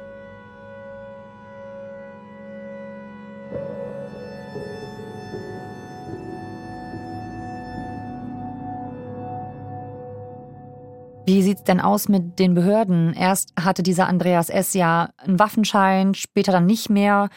Wie 11.26 11.42
sieht's 11.42 11.64
denn 11.64 11.80
aus 11.80 12.10
mit 12.10 12.38
den 12.38 12.54
Behörden? 12.54 13.14
Erst 13.14 13.54
hatte 13.58 13.82
dieser 13.82 14.08
Andreas 14.08 14.50
S. 14.50 14.74
ja 14.74 15.10
einen 15.18 15.40
Waffenschein, 15.40 16.16
später 16.16 16.52
dann 16.52 16.66
nicht 16.66 16.90
mehr. 16.90 17.30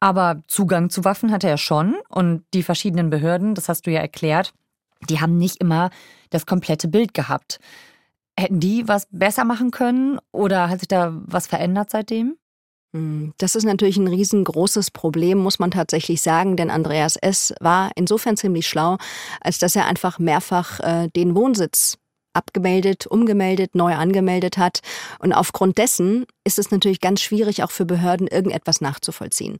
Aber 0.00 0.42
Zugang 0.48 0.88
zu 0.88 1.04
Waffen 1.04 1.30
hatte 1.32 1.48
er 1.48 1.58
schon. 1.58 1.96
Und 2.08 2.44
die 2.54 2.62
verschiedenen 2.62 3.10
Behörden, 3.10 3.54
das 3.54 3.68
hast 3.68 3.86
du 3.86 3.90
ja 3.90 4.00
erklärt, 4.00 4.54
die 5.10 5.20
haben 5.20 5.36
nicht 5.36 5.60
immer 5.60 5.90
das 6.30 6.46
komplette 6.46 6.88
Bild 6.88 7.12
gehabt. 7.12 7.60
Hätten 8.38 8.58
die 8.58 8.88
was 8.88 9.06
besser 9.10 9.44
machen 9.44 9.70
können 9.70 10.18
oder 10.32 10.70
hat 10.70 10.80
sich 10.80 10.88
da 10.88 11.12
was 11.26 11.46
verändert 11.46 11.90
seitdem? 11.90 12.36
Hm, 12.94 13.34
das 13.36 13.54
ist 13.54 13.64
natürlich 13.64 13.98
ein 13.98 14.08
riesengroßes 14.08 14.90
Problem, 14.90 15.38
muss 15.38 15.58
man 15.58 15.70
tatsächlich 15.70 16.22
sagen, 16.22 16.56
denn 16.56 16.70
Andreas 16.70 17.16
S. 17.16 17.54
war 17.60 17.90
insofern 17.96 18.38
ziemlich 18.38 18.66
schlau, 18.66 18.96
als 19.42 19.58
dass 19.58 19.76
er 19.76 19.86
einfach 19.86 20.18
mehrfach 20.18 20.80
äh, 20.80 21.08
den 21.08 21.34
Wohnsitz 21.34 21.98
abgemeldet, 22.36 23.06
umgemeldet, 23.06 23.74
neu 23.74 23.94
angemeldet 23.94 24.58
hat. 24.58 24.80
Und 25.18 25.32
aufgrund 25.32 25.78
dessen 25.78 26.26
ist 26.44 26.58
es 26.58 26.70
natürlich 26.70 27.00
ganz 27.00 27.20
schwierig, 27.20 27.62
auch 27.62 27.70
für 27.70 27.84
Behörden 27.84 28.28
irgendetwas 28.28 28.80
nachzuvollziehen. 28.80 29.56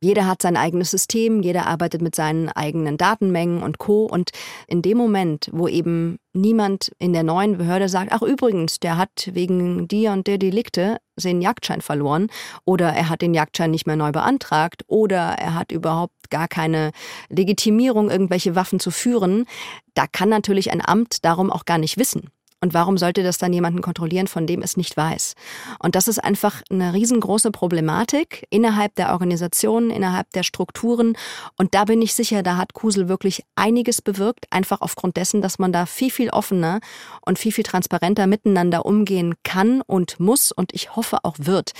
Jeder 0.00 0.26
hat 0.26 0.40
sein 0.40 0.56
eigenes 0.56 0.90
System, 0.90 1.42
jeder 1.42 1.66
arbeitet 1.66 2.00
mit 2.00 2.14
seinen 2.14 2.48
eigenen 2.48 2.96
Datenmengen 2.96 3.62
und 3.62 3.78
Co. 3.78 4.06
Und 4.06 4.30
in 4.66 4.80
dem 4.80 4.96
Moment, 4.96 5.50
wo 5.52 5.68
eben 5.68 6.18
niemand 6.32 6.92
in 6.98 7.12
der 7.12 7.22
neuen 7.22 7.58
Behörde 7.58 7.88
sagt, 7.88 8.12
ach 8.12 8.22
übrigens, 8.22 8.80
der 8.80 8.96
hat 8.96 9.30
wegen 9.32 9.88
dir 9.88 10.12
und 10.12 10.26
der 10.26 10.38
Delikte 10.38 10.98
seinen 11.16 11.42
Jagdschein 11.42 11.80
verloren 11.80 12.28
oder 12.64 12.88
er 12.88 13.08
hat 13.08 13.22
den 13.22 13.34
Jagdschein 13.34 13.70
nicht 13.70 13.86
mehr 13.86 13.96
neu 13.96 14.12
beantragt 14.12 14.82
oder 14.86 15.18
er 15.18 15.54
hat 15.54 15.72
überhaupt 15.72 16.30
gar 16.30 16.48
keine 16.48 16.92
Legitimierung, 17.28 18.10
irgendwelche 18.10 18.54
Waffen 18.54 18.80
zu 18.80 18.90
führen, 18.90 19.46
da 19.94 20.06
kann 20.06 20.28
natürlich 20.28 20.70
ein 20.70 20.84
Amt 20.84 21.24
darum 21.24 21.50
auch 21.50 21.64
gar 21.64 21.78
nicht 21.78 21.98
wissen. 21.98 22.30
Und 22.62 22.74
warum 22.74 22.98
sollte 22.98 23.22
das 23.22 23.38
dann 23.38 23.54
jemanden 23.54 23.80
kontrollieren, 23.80 24.26
von 24.26 24.46
dem 24.46 24.60
es 24.60 24.76
nicht 24.76 24.94
weiß? 24.94 25.34
Und 25.78 25.94
das 25.94 26.08
ist 26.08 26.18
einfach 26.18 26.60
eine 26.68 26.92
riesengroße 26.92 27.50
Problematik 27.50 28.46
innerhalb 28.50 28.94
der 28.96 29.12
Organisationen, 29.12 29.88
innerhalb 29.88 30.30
der 30.32 30.42
Strukturen. 30.42 31.16
Und 31.56 31.74
da 31.74 31.86
bin 31.86 32.02
ich 32.02 32.12
sicher, 32.12 32.42
da 32.42 32.58
hat 32.58 32.74
Kusel 32.74 33.08
wirklich 33.08 33.44
einiges 33.54 34.02
bewirkt, 34.02 34.44
einfach 34.50 34.82
aufgrund 34.82 35.16
dessen, 35.16 35.40
dass 35.40 35.58
man 35.58 35.72
da 35.72 35.86
viel, 35.86 36.10
viel 36.10 36.28
offener 36.28 36.80
und 37.22 37.38
viel, 37.38 37.52
viel 37.52 37.64
transparenter 37.64 38.26
miteinander 38.26 38.84
umgehen 38.84 39.36
kann 39.42 39.80
und 39.80 40.20
muss 40.20 40.52
und 40.52 40.74
ich 40.74 40.94
hoffe 40.96 41.18
auch 41.22 41.36
wird. 41.38 41.72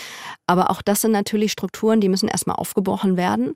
Aber 0.47 0.71
auch 0.71 0.81
das 0.81 1.03
sind 1.03 1.13
natürlich 1.13 1.53
Strukturen, 1.53 2.01
die 2.01 2.09
müssen 2.09 2.29
erstmal 2.29 2.57
aufgebrochen 2.57 3.19
werden. 3.19 3.55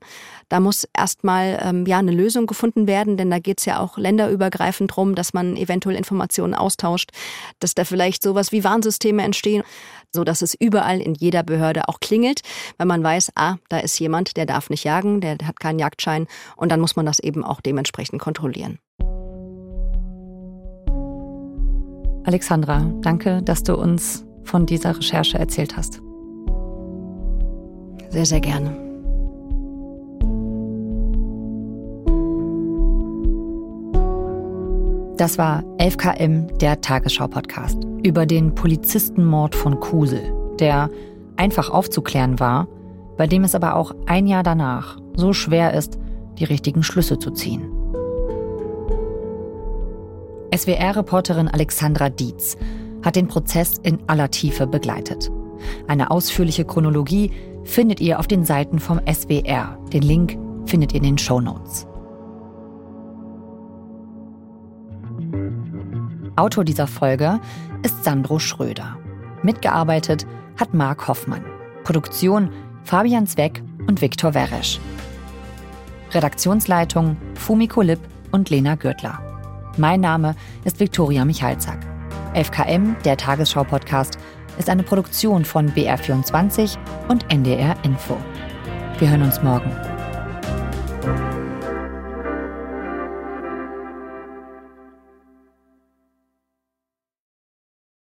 Da 0.51 0.61
muss 0.61 0.87
erstmal 0.95 1.59
ähm, 1.63 1.87
ja 1.87 1.99
eine 1.99 2.13
Lösung 2.13 2.47
gefunden 2.47 2.87
werden, 2.87 3.17
denn 3.17 3.31
da 3.31 3.39
geht 3.39 3.61
es 3.61 3.65
ja 3.65 3.81
auch 3.81 3.97
länderübergreifend 3.97 4.95
drum, 4.95 5.15
dass 5.15 5.33
man 5.33 5.57
eventuell 5.57 5.97
Informationen 5.97 6.55
austauscht 6.55 7.13
dass 7.61 7.75
da 7.75 7.85
vielleicht 7.85 8.23
sowas 8.23 8.53
wie 8.53 8.65
Warnsysteme 8.65 9.23
entstehen, 9.23 9.63
so 10.13 10.25
dass 10.25 10.43
es 10.43 10.55
überall 10.55 11.01
in 11.01 11.15
jeder 11.15 11.43
Behörde 11.43 11.89
auch 11.89 12.01
klingelt, 12.01 12.41
wenn 12.79 12.89
man 12.89 13.03
weiß, 13.03 13.33
ah, 13.35 13.57
da 13.69 13.79
ist 13.79 13.99
jemand, 13.99 14.37
der 14.37 14.47
darf 14.47 14.71
nicht 14.71 14.85
jagen, 14.85 15.21
der 15.21 15.39
hat 15.45 15.61
keinen 15.61 15.79
Jagdschein 15.79 16.27
und 16.57 16.71
dann 16.71 16.81
muss 16.81 16.97
man 16.97 17.07
das 17.07 17.19
eben 17.19 17.45
auch 17.45 17.61
dementsprechend 17.61 18.21
kontrollieren. 18.21 18.79
Alexandra, 22.27 22.91
danke, 23.03 23.43
dass 23.43 23.63
du 23.63 23.75
uns 23.77 24.25
von 24.45 24.67
dieser 24.67 24.97
Recherche 24.97 25.39
erzählt 25.39 25.77
hast. 25.77 26.01
Sehr, 28.11 28.25
sehr 28.25 28.41
gerne. 28.41 28.84
Das 35.17 35.39
war 35.39 35.63
11KM, 35.79 36.59
der 36.59 36.81
Tagesschau-Podcast 36.81 37.79
über 38.03 38.27
den 38.27 38.53
Polizistenmord 38.57 39.55
von 39.55 39.79
Kusel, 39.79 40.35
der 40.59 40.91
einfach 41.37 41.71
aufzuklären 41.71 42.41
war, 42.41 42.67
bei 43.17 43.29
dem 43.29 43.45
es 43.45 43.55
aber 43.55 43.77
auch 43.77 43.95
ein 44.07 44.27
Jahr 44.27 44.43
danach 44.43 44.99
so 45.15 45.33
schwer 45.33 45.73
ist, 45.73 45.99
die 46.39 46.45
richtigen 46.45 46.83
Schlüsse 46.83 47.17
zu 47.21 47.31
ziehen. 47.31 47.63
SWR-Reporterin 50.53 51.47
Alexandra 51.47 52.09
Dietz 52.09 52.57
hat 53.05 53.15
den 53.15 53.29
Prozess 53.29 53.75
in 53.85 54.01
aller 54.09 54.33
Tiefe 54.33 54.67
begleitet. 54.67 55.31
Eine 55.87 56.11
ausführliche 56.11 56.65
Chronologie 56.65 57.31
findet 57.63 58.01
ihr 58.01 58.19
auf 58.19 58.27
den 58.27 58.45
Seiten 58.45 58.81
vom 58.81 59.01
SWR. 59.09 59.79
Den 59.93 60.03
Link 60.03 60.37
findet 60.67 60.93
ihr 60.93 60.99
in 60.99 61.05
den 61.05 61.19
Show 61.19 61.41
Notes. 61.41 61.87
Autor 66.37 66.65
dieser 66.65 66.87
Folge 66.87 67.41
ist 67.83 68.03
Sandro 68.03 68.39
Schröder. 68.39 68.97
Mitgearbeitet 69.43 70.27
hat 70.59 70.75
Marc 70.75 71.07
Hoffmann. 71.07 71.45
Produktion 71.85 72.51
Fabian 72.83 73.27
Zweck 73.27 73.63
und 73.87 74.01
Viktor 74.01 74.35
Weresch. 74.35 74.81
Redaktionsleitung 76.13 77.17
Fumiko 77.35 77.83
Lipp 77.83 78.01
und 78.33 78.51
Lena 78.51 78.75
Gürtler. 78.75 79.21
Mein 79.77 80.01
Name 80.01 80.35
ist 80.65 80.81
Viktoria 80.81 81.25
Michalzack. 81.25 81.79
FKM, 82.35 82.97
der 83.05 83.17
Tagesschau-Podcast, 83.17 84.19
ist 84.59 84.69
eine 84.69 84.83
Produktion 84.83 85.45
von 85.45 85.71
BR24 85.71 86.77
und 87.09 87.33
NDR 87.33 87.77
Info. 87.85 88.17
Wir 88.99 89.11
hören 89.11 89.23
uns 89.23 89.43
morgen. 89.43 89.94